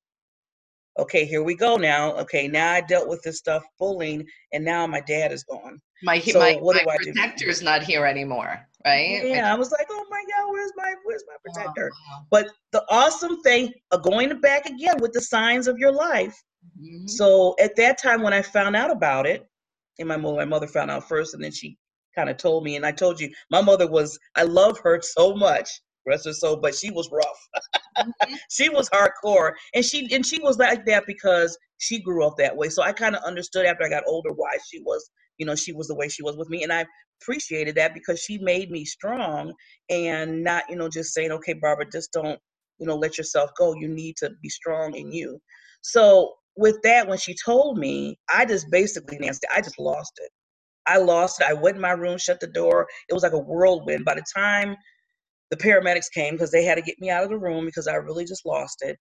okay, 1.00 1.26
here 1.26 1.44
we 1.44 1.56
go 1.56 1.76
now. 1.76 2.14
Okay, 2.16 2.48
now 2.48 2.72
I 2.72 2.82
dealt 2.82 3.08
with 3.08 3.22
this 3.22 3.38
stuff 3.38 3.64
bullying, 3.78 4.26
and 4.52 4.66
now 4.66 4.88
my 4.88 5.02
dad 5.02 5.32
is 5.32 5.44
gone. 5.44 5.80
My 6.04 6.20
so 6.20 6.40
my, 6.40 6.60
my 6.62 6.98
do 7.02 7.12
protector's 7.14 7.62
not 7.62 7.84
here 7.84 8.06
anymore, 8.06 8.60
right? 8.86 9.22
Yeah, 9.24 9.52
I 9.52 9.58
was 9.58 9.72
like, 9.72 9.88
oh 9.90 10.06
my 10.10 10.24
god, 10.36 10.52
where's 10.52 10.72
my 10.76 10.94
where's 11.04 11.24
my 11.28 11.36
protector? 11.44 11.92
Oh. 11.94 12.20
But 12.30 12.50
the 12.72 12.84
awesome 12.90 13.42
thing 13.42 13.74
of 13.92 14.04
going 14.04 14.40
back 14.42 14.66
again 14.66 14.98
with 15.00 15.14
the 15.14 15.22
signs 15.22 15.68
of 15.68 15.78
your 15.78 15.92
life. 15.92 16.40
Mm-hmm. 16.80 17.08
So 17.08 17.56
at 17.60 17.76
that 17.78 17.98
time 17.98 18.22
when 18.22 18.34
I 18.34 18.42
found 18.42 18.76
out 18.76 18.92
about 18.92 19.26
it, 19.26 19.48
and 20.00 20.08
my 20.08 20.18
mother, 20.18 20.38
my 20.38 20.46
mother 20.46 20.68
found 20.68 20.92
out 20.92 21.08
first, 21.08 21.34
and 21.34 21.44
then 21.44 21.52
she 21.52 21.78
kind 22.16 22.30
of 22.30 22.38
told 22.38 22.64
me, 22.64 22.76
and 22.76 22.86
I 22.86 22.92
told 22.92 23.20
you, 23.20 23.32
my 23.50 23.62
mother 23.62 23.88
was, 23.88 24.18
I 24.36 24.44
love 24.44 24.80
her 24.80 25.00
so 25.02 25.36
much 25.36 25.70
rest 26.08 26.26
her 26.26 26.34
soul, 26.34 26.56
but 26.56 26.74
she 26.74 26.90
was 26.90 27.10
rough. 27.12 27.50
mm-hmm. 27.98 28.36
She 28.50 28.70
was 28.70 28.90
hardcore, 28.90 29.52
and 29.76 29.84
she 29.84 30.08
and 30.14 30.26
she 30.26 30.40
was 30.42 30.58
like 30.58 30.86
that 30.86 31.04
because 31.06 31.58
she 31.78 32.02
grew 32.02 32.26
up 32.26 32.38
that 32.38 32.56
way. 32.56 32.70
So 32.70 32.82
I 32.82 32.92
kind 32.92 33.16
of 33.16 33.24
understood 33.24 33.66
after 33.66 33.84
I 33.84 33.90
got 33.90 34.04
older 34.08 34.32
why 34.32 34.58
she 34.70 34.80
was, 34.80 35.10
you 35.38 35.46
know, 35.46 35.56
she 35.56 35.74
was 35.74 35.88
the 35.88 35.96
way 35.96 36.10
she 36.10 36.24
was 36.24 36.38
with 36.38 36.50
me, 36.50 36.64
and 36.64 36.74
I 36.74 36.86
appreciated 37.22 37.76
that 37.76 37.94
because 37.94 38.20
she 38.22 38.38
made 38.40 38.72
me 38.72 38.86
strong 38.86 39.54
and 39.90 40.44
not, 40.44 40.66
you 40.70 40.76
know, 40.76 40.90
just 40.90 41.14
saying, 41.14 41.32
okay, 41.32 41.54
Barbara, 41.54 41.86
just 41.92 42.14
don't, 42.14 42.40
you 42.80 42.88
know, 42.88 42.96
let 42.98 43.18
yourself 43.18 43.52
go. 43.58 43.76
You 43.76 43.88
need 43.90 44.18
to 44.18 44.32
be 44.42 44.50
strong 44.50 44.96
in 44.96 45.12
you. 45.12 45.40
So 45.82 46.34
with 46.58 46.78
that, 46.84 47.08
when 47.08 47.18
she 47.18 47.36
told 47.46 47.78
me, 47.78 48.18
I 48.34 48.46
just 48.46 48.70
basically, 48.72 49.20
Nancy, 49.20 49.42
I 49.56 49.62
just 49.62 49.80
lost 49.80 50.14
it. 50.22 50.32
I 50.88 50.98
lost 50.98 51.42
it. 51.42 51.48
I 51.50 51.54
went 51.54 51.78
in 51.78 51.82
my 51.82 51.92
room, 51.92 52.18
shut 52.18 52.40
the 52.40 52.48
door. 52.48 52.88
It 53.10 53.14
was 53.14 53.24
like 53.24 53.34
a 53.34 53.40
whirlwind. 53.40 54.06
By 54.06 54.16
the 54.16 54.26
time 54.36 54.76
the 55.52 55.58
paramedics 55.58 56.12
came 56.14 56.36
because 56.36 56.52
they 56.52 56.66
had 56.66 56.76
to 56.76 56.84
get 56.84 57.00
me 57.02 57.12
out 57.12 57.24
of 57.24 57.30
the 57.32 57.40
room 57.40 57.66
because 57.66 57.88
I 57.88 57.96
really 57.96 58.26
just 58.26 58.46
lost 58.46 58.84
it. 58.84 58.98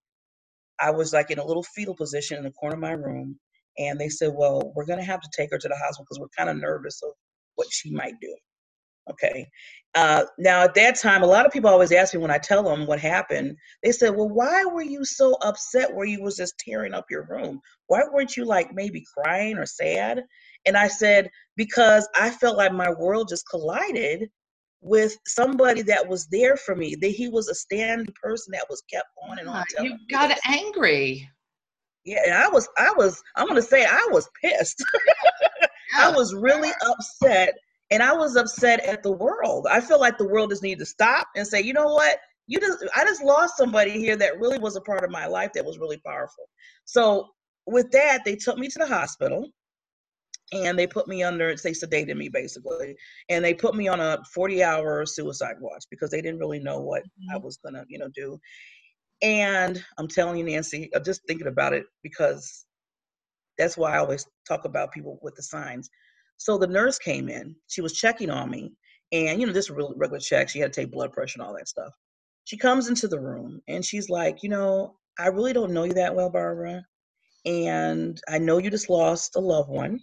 I 0.80 0.90
was 0.92 1.12
like 1.12 1.30
in 1.30 1.38
a 1.38 1.46
little 1.46 1.64
fetal 1.64 1.96
position 1.96 2.38
in 2.38 2.44
the 2.44 2.52
corner 2.52 2.76
of 2.76 2.80
my 2.82 2.92
room. 2.92 3.38
And 3.78 3.98
they 4.00 4.08
said, 4.08 4.32
Well, 4.34 4.72
we're 4.74 4.86
going 4.86 4.98
to 4.98 5.04
have 5.04 5.20
to 5.20 5.30
take 5.36 5.50
her 5.50 5.58
to 5.58 5.68
the 5.68 5.76
hospital 5.76 6.04
because 6.04 6.20
we're 6.20 6.36
kind 6.36 6.50
of 6.50 6.56
nervous 6.56 7.02
of 7.02 7.10
what 7.56 7.68
she 7.70 7.90
might 7.92 8.14
do. 8.20 8.34
Okay. 9.10 9.46
Uh, 9.94 10.24
now, 10.38 10.62
at 10.62 10.74
that 10.74 10.96
time, 10.96 11.22
a 11.22 11.26
lot 11.26 11.46
of 11.46 11.52
people 11.52 11.70
always 11.70 11.92
ask 11.92 12.12
me 12.12 12.20
when 12.20 12.30
I 12.30 12.38
tell 12.38 12.62
them 12.62 12.86
what 12.86 13.00
happened, 13.00 13.56
they 13.82 13.92
said, 13.92 14.10
Well, 14.10 14.28
why 14.28 14.64
were 14.64 14.82
you 14.82 15.04
so 15.04 15.36
upset 15.42 15.94
where 15.94 16.06
you 16.06 16.22
was 16.22 16.36
just 16.36 16.58
tearing 16.58 16.92
up 16.92 17.06
your 17.10 17.26
room? 17.30 17.60
Why 17.86 18.02
weren't 18.12 18.36
you 18.36 18.44
like 18.44 18.74
maybe 18.74 19.04
crying 19.16 19.56
or 19.56 19.66
sad? 19.66 20.22
And 20.66 20.76
I 20.76 20.88
said, 20.88 21.30
Because 21.56 22.08
I 22.18 22.30
felt 22.30 22.58
like 22.58 22.72
my 22.72 22.90
world 22.90 23.28
just 23.28 23.48
collided 23.48 24.28
with 24.82 25.16
somebody 25.26 25.82
that 25.82 26.06
was 26.06 26.26
there 26.26 26.56
for 26.56 26.74
me. 26.74 26.96
That 27.00 27.08
he 27.08 27.28
was 27.28 27.48
a 27.48 27.54
stand 27.54 28.12
person 28.20 28.52
that 28.52 28.66
was 28.68 28.82
kept 28.92 29.08
on 29.28 29.38
and 29.38 29.48
on. 29.48 29.64
You 29.80 29.96
got 30.10 30.36
angry. 30.44 31.28
Yeah, 32.06 32.20
and 32.24 32.34
I 32.34 32.48
was, 32.48 32.68
I 32.78 32.92
was, 32.96 33.20
I'm 33.34 33.48
gonna 33.48 33.60
say 33.60 33.84
I 33.84 34.08
was 34.12 34.30
pissed. 34.42 34.82
I 35.98 36.10
was 36.10 36.34
really 36.34 36.70
upset, 36.88 37.54
and 37.90 38.00
I 38.00 38.12
was 38.12 38.36
upset 38.36 38.80
at 38.84 39.02
the 39.02 39.10
world. 39.10 39.66
I 39.68 39.80
feel 39.80 39.98
like 39.98 40.16
the 40.16 40.28
world 40.28 40.50
just 40.50 40.62
needed 40.62 40.78
to 40.78 40.86
stop 40.86 41.26
and 41.34 41.44
say, 41.46 41.60
you 41.60 41.72
know 41.72 41.92
what? 41.92 42.18
You 42.46 42.60
just, 42.60 42.78
I 42.94 43.04
just 43.04 43.24
lost 43.24 43.56
somebody 43.56 43.98
here 43.98 44.14
that 44.16 44.38
really 44.38 44.58
was 44.58 44.76
a 44.76 44.80
part 44.80 45.02
of 45.02 45.10
my 45.10 45.26
life 45.26 45.50
that 45.54 45.64
was 45.64 45.80
really 45.80 45.98
powerful. 46.06 46.44
So 46.84 47.26
with 47.66 47.90
that, 47.90 48.20
they 48.24 48.36
took 48.36 48.56
me 48.56 48.68
to 48.68 48.78
the 48.78 48.86
hospital 48.86 49.48
and 50.52 50.78
they 50.78 50.86
put 50.86 51.08
me 51.08 51.22
under 51.22 51.54
they 51.56 51.72
sedated 51.72 52.16
me 52.16 52.28
basically 52.28 52.94
and 53.28 53.44
they 53.44 53.52
put 53.52 53.74
me 53.74 53.88
on 53.88 54.00
a 54.00 54.18
40 54.32 54.62
hour 54.62 55.04
suicide 55.04 55.56
watch 55.60 55.84
because 55.90 56.10
they 56.10 56.22
didn't 56.22 56.38
really 56.38 56.60
know 56.60 56.80
what 56.80 57.02
mm-hmm. 57.02 57.34
i 57.34 57.36
was 57.36 57.58
gonna 57.64 57.84
you 57.88 57.98
know 57.98 58.08
do 58.14 58.38
and 59.22 59.84
i'm 59.98 60.08
telling 60.08 60.36
you 60.38 60.44
nancy 60.44 60.90
i'm 60.94 61.04
just 61.04 61.22
thinking 61.26 61.46
about 61.46 61.72
it 61.72 61.84
because 62.02 62.66
that's 63.58 63.76
why 63.76 63.94
i 63.94 63.98
always 63.98 64.26
talk 64.46 64.64
about 64.64 64.92
people 64.92 65.18
with 65.22 65.34
the 65.36 65.42
signs 65.42 65.88
so 66.36 66.58
the 66.58 66.66
nurse 66.66 66.98
came 66.98 67.28
in 67.28 67.54
she 67.68 67.80
was 67.80 67.94
checking 67.94 68.30
on 68.30 68.50
me 68.50 68.72
and 69.12 69.40
you 69.40 69.46
know 69.46 69.52
just 69.52 69.70
a 69.70 69.74
regular 69.74 70.18
check 70.18 70.48
she 70.48 70.58
had 70.58 70.72
to 70.72 70.80
take 70.80 70.92
blood 70.92 71.12
pressure 71.12 71.40
and 71.40 71.46
all 71.46 71.56
that 71.56 71.68
stuff 71.68 71.92
she 72.44 72.56
comes 72.56 72.88
into 72.88 73.08
the 73.08 73.20
room 73.20 73.60
and 73.68 73.84
she's 73.84 74.10
like 74.10 74.42
you 74.42 74.48
know 74.48 74.94
i 75.18 75.28
really 75.28 75.52
don't 75.52 75.72
know 75.72 75.84
you 75.84 75.94
that 75.94 76.14
well 76.14 76.30
barbara 76.30 76.84
and 77.46 78.20
i 78.28 78.38
know 78.38 78.58
you 78.58 78.70
just 78.70 78.90
lost 78.90 79.36
a 79.36 79.40
loved 79.40 79.70
one 79.70 80.00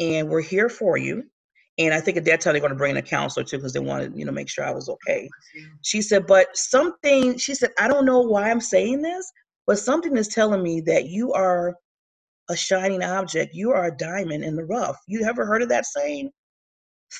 and 0.00 0.28
we're 0.28 0.42
here 0.42 0.68
for 0.68 0.96
you. 0.96 1.24
And 1.78 1.94
I 1.94 2.00
think 2.00 2.16
at 2.16 2.24
that 2.24 2.40
time 2.40 2.54
they're 2.54 2.60
going 2.60 2.72
to 2.72 2.76
bring 2.76 2.92
in 2.92 2.96
a 2.96 3.02
counselor 3.02 3.44
too 3.44 3.58
because 3.58 3.72
they 3.72 3.80
wanted, 3.80 4.12
you 4.16 4.24
know, 4.24 4.32
make 4.32 4.48
sure 4.48 4.64
I 4.64 4.72
was 4.72 4.88
okay. 4.88 5.28
She 5.82 6.02
said, 6.02 6.26
but 6.26 6.56
something, 6.56 7.38
she 7.38 7.54
said, 7.54 7.70
I 7.78 7.86
don't 7.86 8.04
know 8.04 8.20
why 8.20 8.50
I'm 8.50 8.60
saying 8.60 9.02
this, 9.02 9.30
but 9.66 9.78
something 9.78 10.16
is 10.16 10.28
telling 10.28 10.62
me 10.62 10.80
that 10.82 11.06
you 11.06 11.32
are 11.32 11.74
a 12.50 12.56
shining 12.56 13.04
object. 13.04 13.54
You 13.54 13.70
are 13.70 13.86
a 13.86 13.96
diamond 13.96 14.42
in 14.42 14.56
the 14.56 14.64
rough. 14.64 14.98
You 15.06 15.24
ever 15.24 15.46
heard 15.46 15.62
of 15.62 15.68
that 15.68 15.86
saying? 15.86 16.30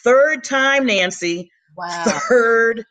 Third 0.02 0.42
time, 0.42 0.86
Nancy. 0.86 1.50
Wow. 1.76 2.04
Third 2.28 2.84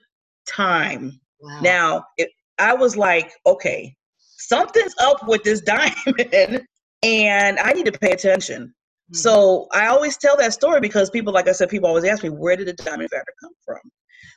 time. 0.48 1.20
Wow. 1.42 1.60
Now, 1.62 2.04
it, 2.18 2.30
I 2.60 2.74
was 2.74 2.96
like, 2.96 3.32
okay, 3.46 3.94
something's 4.20 4.96
up 5.02 5.28
with 5.28 5.44
this 5.44 5.62
diamond 5.66 6.66
and 7.04 7.60
I 7.60 7.74
need 7.74 7.86
to 7.86 7.92
pay 7.92 8.12
attention. 8.12 8.74
Mm-hmm. 9.12 9.16
So 9.16 9.68
I 9.72 9.88
always 9.88 10.18
tell 10.18 10.36
that 10.38 10.54
story 10.54 10.82
because 10.82 11.10
people, 11.10 11.34
like 11.34 11.48
I 11.48 11.54
said, 11.54 11.70
people 11.70 11.88
always 11.88 12.04
ask 12.04 12.24
me, 12.24 12.30
where 12.30 12.58
did 12.58 12.68
the 12.68 12.74
diamond 12.74 13.10
factor 13.10 13.34
come 13.42 13.54
from? 13.66 13.80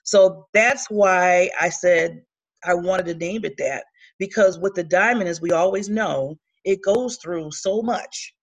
So 0.04 0.46
that's 0.54 0.86
why 0.90 1.50
I 1.60 1.68
said 1.68 2.22
I 2.64 2.74
wanted 2.74 3.06
to 3.06 3.14
name 3.14 3.44
it 3.44 3.56
that 3.58 3.84
because 4.18 4.58
with 4.58 4.74
the 4.74 4.84
diamond, 4.84 5.28
as 5.28 5.40
we 5.40 5.50
always 5.50 5.88
know, 5.88 6.36
it 6.64 6.82
goes 6.82 7.16
through 7.16 7.50
so 7.50 7.82
much. 7.82 8.34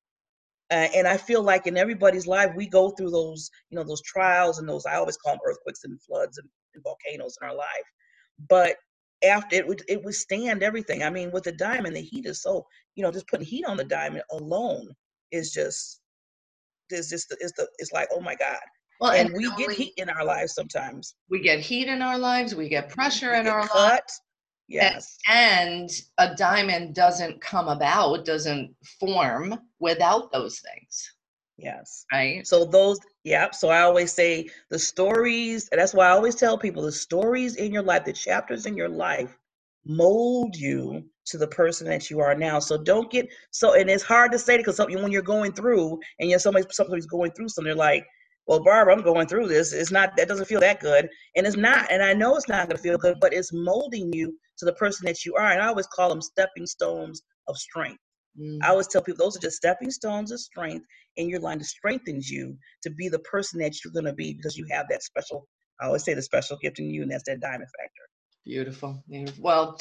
Uh, 0.70 0.88
and 0.94 1.08
I 1.08 1.16
feel 1.16 1.42
like 1.42 1.66
in 1.66 1.78
everybody's 1.78 2.28
life, 2.28 2.52
we 2.56 2.68
go 2.68 2.90
through 2.90 3.12
those, 3.12 3.50
you 3.70 3.78
know, 3.78 3.86
those 3.86 4.02
trials 4.02 4.60
and 4.60 4.68
those, 4.68 4.86
I 4.86 4.96
always 4.96 5.16
call 5.16 5.34
them 5.34 5.40
earthquakes 5.48 5.86
and 5.86 6.02
floods 6.02 6.40
and, 6.40 6.50
and 6.76 6.84
volcanoes 6.84 7.38
in 7.42 7.48
our 7.48 7.56
life. 7.56 7.68
But 8.50 8.76
after 9.24 9.56
it 9.56 9.66
would, 9.66 9.84
it 9.88 10.04
withstand 10.04 10.64
everything. 10.64 11.04
I 11.04 11.10
mean, 11.10 11.32
with 11.32 11.46
the 11.46 11.54
diamond, 11.54 11.96
the 11.96 12.02
heat 12.02 12.26
is 12.26 12.42
so, 12.42 12.66
you 12.96 13.04
know, 13.04 13.12
just 13.12 13.28
putting 13.28 13.46
heat 13.46 13.66
on 13.66 13.78
the 13.78 13.86
diamond 13.86 14.24
alone 14.32 14.90
is 15.32 15.54
just 15.54 16.02
is 16.92 17.10
just 17.10 17.36
is 17.42 17.52
the 17.54 17.68
it's 17.80 17.92
like 17.92 18.08
oh 18.14 18.22
my 18.22 18.36
god. 18.36 18.60
Well 19.00 19.12
and, 19.12 19.30
and 19.30 19.38
we 19.38 19.56
get 19.56 19.76
heat 19.76 19.94
in 19.98 20.10
our 20.10 20.26
lives 20.26 20.54
sometimes. 20.54 21.16
We 21.30 21.42
get 21.42 21.60
heat 21.60 21.88
in 21.88 22.02
our 22.02 22.18
lives 22.18 22.56
we 22.56 22.70
get 22.70 22.90
pressure 22.90 23.32
we 23.32 23.38
in 23.40 23.44
get 23.46 23.54
our 23.54 23.68
cut. 23.68 23.76
lives 23.76 24.22
yes. 24.68 25.18
and, 25.28 25.70
and 25.82 25.90
a 26.18 26.36
diamond 26.36 26.96
doesn't 26.96 27.40
come 27.42 27.68
about 27.68 28.26
doesn't 28.26 28.76
form 29.00 29.60
without 29.80 30.32
those 30.32 30.60
things. 30.60 31.14
Yes. 31.58 32.06
Right? 32.12 32.46
So 32.46 32.66
those 32.66 33.00
yeah 33.28 33.52
so 33.52 33.68
i 33.68 33.82
always 33.82 34.14
say 34.14 34.48
the 34.70 34.80
stories 34.80 35.68
that's 35.72 35.94
why 35.94 36.08
i 36.08 36.12
always 36.12 36.34
tell 36.34 36.58
people 36.58 36.82
the 36.82 36.92
stories 36.92 37.58
in 37.58 37.74
your 37.74 37.84
life 37.84 38.06
the 38.06 38.14
chapters 38.14 38.66
in 38.66 38.78
your 38.78 38.88
life 38.88 39.38
mold 39.88 40.56
you 40.56 41.04
to 41.28 41.38
the 41.38 41.48
person 41.48 41.88
that 41.88 42.10
you 42.10 42.20
are 42.20 42.36
now. 42.36 42.60
So 42.60 42.78
don't 42.78 43.12
get 43.12 43.28
so, 43.52 43.74
and 43.74 43.90
it's 43.90 44.04
hard 44.04 44.32
to 44.32 44.40
say 44.40 44.58
because 44.58 44.76
something 44.76 45.02
when 45.02 45.12
you're 45.12 45.22
going 45.22 45.54
through 45.54 46.00
and 46.20 46.30
you're 46.30 46.40
somebody 46.40 46.66
somebody's 46.72 47.06
going 47.06 47.32
through 47.32 47.50
something, 47.50 47.70
they're 47.70 47.76
like, 47.76 48.06
"Well, 48.48 48.64
Barbara, 48.64 48.94
I'm 48.94 49.04
going 49.04 49.28
through 49.28 49.48
this. 49.48 49.74
It's 49.74 49.92
not 49.92 50.16
that 50.18 50.28
doesn't 50.28 50.46
feel 50.46 50.62
that 50.62 50.80
good, 50.80 51.10
and 51.36 51.46
it's 51.46 51.58
not. 51.58 51.92
And 51.92 52.04
I 52.04 52.14
know 52.14 52.36
it's 52.36 52.50
not 52.50 52.68
going 52.68 52.78
to 52.78 52.84
feel 52.84 52.98
good, 52.98 53.18
but 53.20 53.34
it's 53.34 53.52
molding 53.54 54.12
you 54.14 54.38
to 54.60 54.66
the 54.66 54.74
person 54.74 55.06
that 55.06 55.26
you 55.26 55.36
are. 55.36 55.52
And 55.52 55.62
I 55.62 55.68
always 55.68 55.88
call 55.88 56.10
them 56.10 56.22
stepping 56.22 56.66
stones 56.66 57.22
of 57.48 57.58
strength. 57.58 58.00
Mm. 58.40 58.60
I 58.64 58.70
always 58.70 58.88
tell 58.88 59.02
people 59.02 59.24
those 59.24 59.36
are 59.38 59.42
just 59.42 59.58
stepping 59.58 59.92
stones 59.92 60.32
of 60.32 60.40
strength 60.40 60.86
in 61.18 61.30
your 61.30 61.40
line 61.40 61.60
that 61.60 61.66
strengthens 61.66 62.30
you 62.30 62.58
to 62.84 62.90
be 62.92 63.10
the 63.10 63.20
person 63.20 63.60
that 63.60 63.74
you're 63.84 63.94
going 63.94 64.06
to 64.06 64.14
be 64.14 64.34
because 64.34 64.58
you 64.58 64.66
have 64.72 64.86
that 64.90 65.04
special. 65.04 65.48
I 65.82 65.88
always 65.88 66.04
say 66.04 66.14
the 66.14 66.22
special 66.22 66.58
gift 66.58 66.80
in 66.80 66.90
you, 66.90 67.04
and 67.04 67.12
that's 67.12 67.24
that 67.26 67.40
diamond 67.40 67.70
factor. 67.80 68.17
Beautiful. 68.48 69.04
Beautiful. 69.10 69.44
Well, 69.44 69.80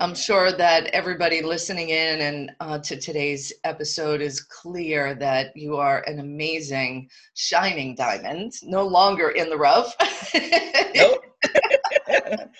I'm 0.00 0.14
sure 0.14 0.50
that 0.50 0.86
everybody 0.86 1.42
listening 1.42 1.90
in 1.90 2.20
and 2.22 2.50
uh, 2.58 2.78
to 2.78 2.98
today's 2.98 3.52
episode 3.64 4.22
is 4.22 4.40
clear 4.40 5.14
that 5.16 5.54
you 5.54 5.76
are 5.76 6.02
an 6.06 6.18
amazing 6.18 7.10
shining 7.34 7.94
diamond, 7.94 8.54
no 8.62 8.86
longer 8.86 9.28
in 9.30 9.50
the 9.50 9.58
rough. 9.58 9.94
nope. 10.94 11.22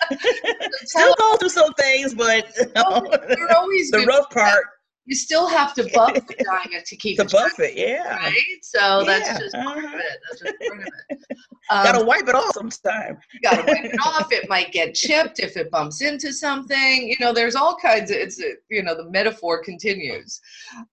Still 0.85 1.15
go 1.17 1.35
through 1.37 1.49
some 1.49 1.73
things, 1.73 2.13
but 2.13 2.55
you're 2.55 3.55
always 3.55 3.89
the 3.91 4.05
rough 4.07 4.29
part 4.29 4.65
you 5.09 5.15
still 5.15 5.47
have 5.47 5.73
to 5.73 5.89
buff 5.91 6.13
the 6.13 6.35
diamond 6.45 6.85
to 6.85 6.95
keep 6.95 7.17
to 7.17 7.23
it 7.23 7.31
buff 7.31 7.59
it, 7.59 7.75
yeah. 7.75 8.15
Right? 8.15 8.35
So 8.61 8.99
yeah. 8.99 9.05
that's 9.05 9.39
just 9.39 9.55
part 9.55 9.79
uh-huh. 9.79 9.87
of 9.87 9.93
it. 9.99 10.19
That's 10.29 10.41
just 10.41 10.55
part 10.69 10.81
of 10.81 10.87
it. 11.09 11.19
Um, 11.71 11.83
gotta 11.83 12.03
wipe 12.03 12.27
it 12.27 12.33
off 12.33 12.51
sometime. 12.55 13.19
gotta 13.43 13.61
wipe 13.61 13.85
it 13.85 13.99
off. 14.03 14.31
It 14.31 14.49
might 14.49 14.71
get 14.71 14.95
chipped 14.95 15.37
if 15.37 15.55
it 15.55 15.69
bumps 15.69 16.01
into 16.01 16.33
something. 16.33 17.07
You 17.07 17.15
know, 17.19 17.31
there's 17.31 17.55
all 17.55 17.75
kinds 17.75 18.09
of 18.09 18.17
it's 18.17 18.39
you 18.71 18.81
know, 18.81 18.95
the 18.95 19.07
metaphor 19.11 19.63
continues. 19.63 20.41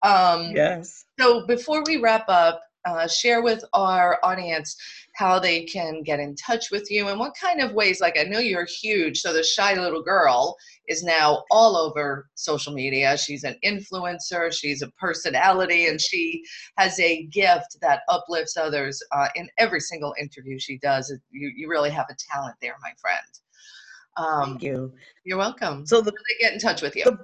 Um 0.02 0.52
yes. 0.55 1.07
So 1.18 1.46
before 1.46 1.83
we 1.87 1.96
wrap 1.96 2.29
up, 2.29 2.61
uh, 2.87 3.09
share 3.09 3.42
with 3.42 3.64
our 3.72 4.18
audience 4.22 4.76
how 5.14 5.38
they 5.38 5.64
can 5.64 6.02
get 6.02 6.20
in 6.20 6.37
touch 6.37 6.70
with 6.70 6.90
you 6.90 7.09
and 7.09 7.18
what 7.18 7.33
kind 7.40 7.61
of 7.61 7.72
ways 7.72 8.00
like 8.00 8.16
i 8.18 8.22
know 8.22 8.38
you're 8.38 8.66
huge 8.66 9.20
so 9.20 9.33
the 9.33 9.42
shy 9.42 9.74
little 9.74 10.02
girl 10.02 10.57
is 10.88 11.03
now 11.03 11.42
all 11.51 11.77
over 11.77 12.29
social 12.35 12.72
media 12.72 13.16
she's 13.16 13.44
an 13.44 13.57
influencer 13.64 14.53
she's 14.53 14.83
a 14.83 14.90
personality 14.92 15.87
and 15.87 16.01
she 16.01 16.42
has 16.79 16.99
a 17.01 17.25
gift 17.27 17.77
that 17.81 18.01
uplifts 18.09 18.57
others 18.57 19.03
uh, 19.12 19.29
in 19.35 19.49
every 19.59 19.81
single 19.81 20.14
interview 20.18 20.59
she 20.59 20.79
does 20.79 21.12
you, 21.31 21.53
you 21.57 21.68
really 21.68 21.90
have 21.90 22.07
a 22.11 22.16
talent 22.33 22.55
there 22.61 22.77
my 22.83 22.92
friend 23.01 23.27
um, 24.16 24.51
Thank 24.51 24.62
you. 24.62 24.92
You're 25.25 25.38
welcome. 25.38 25.87
So 25.87 26.01
the, 26.01 26.11
they 26.11 26.44
get 26.44 26.53
in 26.53 26.59
touch 26.59 26.83
with 26.83 26.96
you. 26.96 27.05
The, 27.05 27.18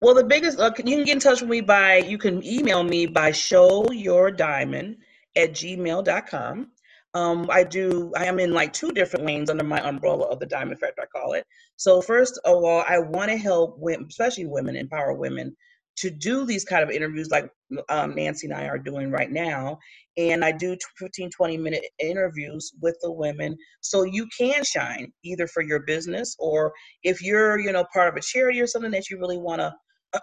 well, 0.00 0.14
the 0.14 0.24
biggest, 0.24 0.58
uh, 0.58 0.72
you 0.78 0.96
can 0.96 1.04
get 1.04 1.14
in 1.14 1.20
touch 1.20 1.42
with 1.42 1.50
me 1.50 1.60
by, 1.60 1.98
you 1.98 2.16
can 2.16 2.44
email 2.44 2.82
me 2.82 3.06
by 3.06 3.30
showyourdiamond 3.30 4.96
at 5.36 5.52
gmail.com. 5.52 6.68
Um, 7.14 7.48
I 7.50 7.64
do, 7.64 8.12
I 8.16 8.26
am 8.26 8.38
in 8.38 8.52
like 8.52 8.72
two 8.72 8.92
different 8.92 9.26
lanes 9.26 9.50
under 9.50 9.64
my 9.64 9.80
umbrella 9.86 10.26
of 10.26 10.38
the 10.38 10.46
Diamond 10.46 10.78
Factor, 10.78 11.02
I 11.02 11.06
call 11.06 11.32
it. 11.32 11.44
So, 11.76 12.00
first 12.00 12.40
of 12.44 12.62
all, 12.62 12.84
I 12.88 12.98
want 12.98 13.30
to 13.30 13.36
help 13.36 13.76
women, 13.78 14.06
especially 14.08 14.46
women, 14.46 14.76
empower 14.76 15.14
women 15.14 15.56
to 15.96 16.10
do 16.10 16.46
these 16.46 16.64
kind 16.64 16.82
of 16.82 16.90
interviews 16.90 17.28
like 17.30 17.50
um, 17.88 18.14
Nancy 18.14 18.46
and 18.46 18.56
I 18.56 18.66
are 18.66 18.78
doing 18.78 19.10
right 19.10 19.30
now. 19.30 19.78
And 20.16 20.44
I 20.44 20.52
do 20.52 20.76
15, 20.98 21.30
20 21.30 21.56
minute 21.58 21.84
interviews 21.98 22.72
with 22.80 22.96
the 23.02 23.12
women 23.12 23.56
so 23.80 24.04
you 24.04 24.26
can 24.36 24.64
shine 24.64 25.12
either 25.24 25.46
for 25.46 25.62
your 25.62 25.80
business 25.80 26.36
or 26.38 26.72
if 27.02 27.22
you're, 27.22 27.58
you 27.58 27.72
know, 27.72 27.84
part 27.92 28.08
of 28.08 28.16
a 28.16 28.20
charity 28.22 28.60
or 28.60 28.66
something 28.66 28.90
that 28.92 29.10
you 29.10 29.18
really 29.18 29.38
want 29.38 29.60
to 29.60 29.72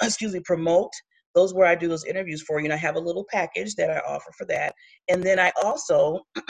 excuse 0.02 0.34
me, 0.34 0.42
promote. 0.44 0.92
Those 1.36 1.54
where 1.54 1.68
I 1.68 1.76
do 1.76 1.88
those 1.88 2.06
interviews 2.06 2.42
for 2.42 2.60
you, 2.60 2.66
and 2.66 2.74
I 2.74 2.78
have 2.78 2.96
a 2.96 3.00
little 3.00 3.26
package 3.32 3.76
that 3.76 3.92
I 3.92 4.00
offer 4.00 4.32
for 4.38 4.46
that. 4.46 4.74
And 5.10 5.24
then 5.24 5.40
I 5.40 5.52
also 5.62 6.22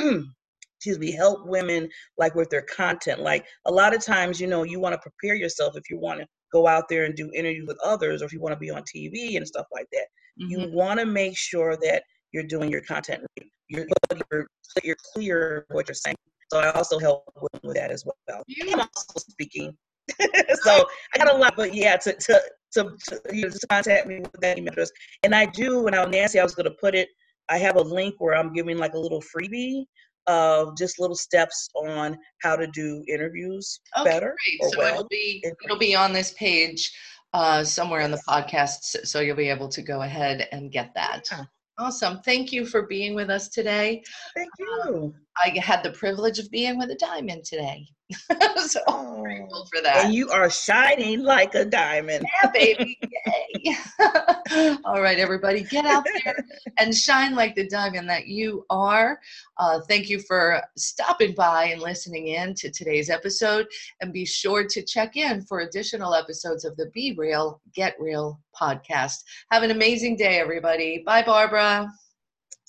excuse 0.77 0.99
me, 0.99 1.11
help 1.11 1.47
women 1.47 1.89
like 2.17 2.35
with 2.35 2.49
their 2.49 2.61
content. 2.61 3.21
Like 3.21 3.45
a 3.65 3.71
lot 3.71 3.95
of 3.95 4.05
times, 4.05 4.39
you 4.39 4.47
know, 4.47 4.63
you 4.63 4.79
want 4.79 4.93
to 4.93 4.99
prepare 4.99 5.35
yourself 5.35 5.75
if 5.75 5.89
you 5.89 5.99
want 5.99 6.19
to 6.19 6.27
go 6.53 6.67
out 6.67 6.87
there 6.87 7.05
and 7.05 7.15
do 7.15 7.31
interviews 7.33 7.67
with 7.67 7.77
others, 7.83 8.21
or 8.21 8.25
if 8.25 8.33
you 8.33 8.39
want 8.39 8.53
to 8.53 8.59
be 8.59 8.69
on 8.69 8.83
TV 8.83 9.37
and 9.37 9.47
stuff 9.47 9.65
like 9.73 9.87
that. 9.91 10.05
Mm-hmm. 10.39 10.49
You 10.49 10.71
want 10.71 10.99
to 10.99 11.05
make 11.05 11.35
sure 11.35 11.77
that 11.81 12.03
you're 12.31 12.43
doing 12.43 12.69
your 12.69 12.81
content, 12.81 13.23
you're 13.67 13.87
you're, 14.31 14.47
you're 14.83 14.97
clear 15.13 15.65
what 15.71 15.87
you're 15.87 15.95
saying. 15.95 16.15
So 16.51 16.59
I 16.59 16.71
also 16.71 16.99
help 16.99 17.23
with 17.63 17.75
that 17.75 17.91
as 17.91 18.05
well. 18.05 18.43
I'm 18.61 18.79
also 18.79 19.19
speaking, 19.29 19.75
so 20.61 20.85
I 21.13 21.17
got 21.17 21.33
a 21.33 21.37
lot, 21.37 21.55
but 21.57 21.73
yeah, 21.73 21.97
to 21.97 22.13
to 22.13 22.41
to, 22.73 22.91
to 23.07 23.21
you 23.31 23.43
know, 23.43 23.49
just 23.49 23.65
contact 23.69 24.07
me 24.07 24.19
with 24.19 24.41
that 24.41 24.57
email 24.57 24.71
address. 24.73 24.91
And 25.23 25.33
I 25.33 25.45
do, 25.45 25.87
and 25.87 25.95
I 25.95 26.05
Nancy, 26.05 26.39
I 26.39 26.43
was 26.43 26.55
going 26.55 26.65
to 26.65 26.75
put 26.79 26.95
it. 26.95 27.09
I 27.49 27.57
have 27.57 27.75
a 27.77 27.81
link 27.81 28.15
where 28.19 28.35
I'm 28.35 28.53
giving 28.53 28.77
like 28.77 28.93
a 28.93 28.99
little 28.99 29.21
freebie 29.21 29.85
of 30.27 30.77
just 30.77 30.99
little 30.99 31.15
steps 31.15 31.69
on 31.75 32.17
how 32.41 32.55
to 32.55 32.67
do 32.67 33.03
interviews 33.07 33.79
okay, 33.97 34.09
better. 34.09 34.35
Great. 34.59 34.71
so 34.71 34.79
well. 34.79 34.93
it'll 34.93 35.07
be 35.07 35.43
it'll 35.63 35.77
be 35.77 35.95
on 35.95 36.11
this 36.11 36.33
page 36.33 36.91
uh, 37.33 37.63
somewhere 37.63 38.01
in 38.01 38.11
the 38.11 38.21
podcast, 38.27 39.05
so 39.05 39.21
you'll 39.21 39.35
be 39.35 39.49
able 39.49 39.69
to 39.69 39.81
go 39.81 40.01
ahead 40.01 40.47
and 40.51 40.71
get 40.71 40.91
that. 40.95 41.23
Yeah. 41.31 41.43
Awesome. 41.79 42.19
Thank 42.25 42.51
you 42.51 42.65
for 42.65 42.87
being 42.87 43.13
with 43.13 43.29
us 43.29 43.49
today. 43.49 44.01
Thank 44.35 44.49
you. 44.57 44.81
Um, 44.87 45.13
I 45.43 45.57
had 45.59 45.83
the 45.83 45.91
privilege 45.91 46.39
of 46.39 46.49
being 46.51 46.77
with 46.77 46.89
a 46.89 46.95
diamond 46.95 47.45
today. 47.45 47.87
so 48.57 48.79
oh, 48.87 49.21
grateful 49.21 49.67
for 49.73 49.81
that. 49.81 50.05
And 50.05 50.13
you 50.13 50.29
are 50.29 50.49
shining 50.49 51.23
like 51.23 51.55
a 51.55 51.65
diamond. 51.65 52.25
Yeah, 52.41 52.51
baby. 52.51 52.97
Yay. 53.25 53.75
All 54.85 55.01
right, 55.01 55.19
everybody, 55.19 55.63
get 55.63 55.85
out 55.85 56.05
there 56.23 56.45
and 56.77 56.95
shine 56.95 57.35
like 57.35 57.55
the 57.55 57.67
diamond 57.67 58.09
that 58.09 58.27
you 58.27 58.65
are. 58.69 59.19
Uh, 59.57 59.81
thank 59.89 60.09
you 60.09 60.19
for 60.21 60.61
stopping 60.77 61.33
by 61.35 61.65
and 61.65 61.81
listening 61.81 62.27
in 62.27 62.53
to 62.55 62.71
today's 62.71 63.09
episode. 63.09 63.67
And 63.99 64.13
be 64.13 64.25
sure 64.25 64.65
to 64.67 64.85
check 64.85 65.17
in 65.17 65.41
for 65.41 65.59
additional 65.59 66.15
episodes 66.15 66.63
of 66.63 66.77
the 66.77 66.89
Be 66.93 67.13
Real, 67.17 67.61
Get 67.75 67.95
Real 67.99 68.39
podcast. 68.59 69.17
Have 69.51 69.63
an 69.63 69.71
amazing 69.71 70.15
day, 70.15 70.39
everybody. 70.39 71.03
Bye, 71.05 71.23
Barbara. 71.23 71.91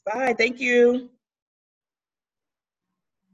Bye. 0.04 0.35
Thank 0.37 0.59
you. 0.59 1.11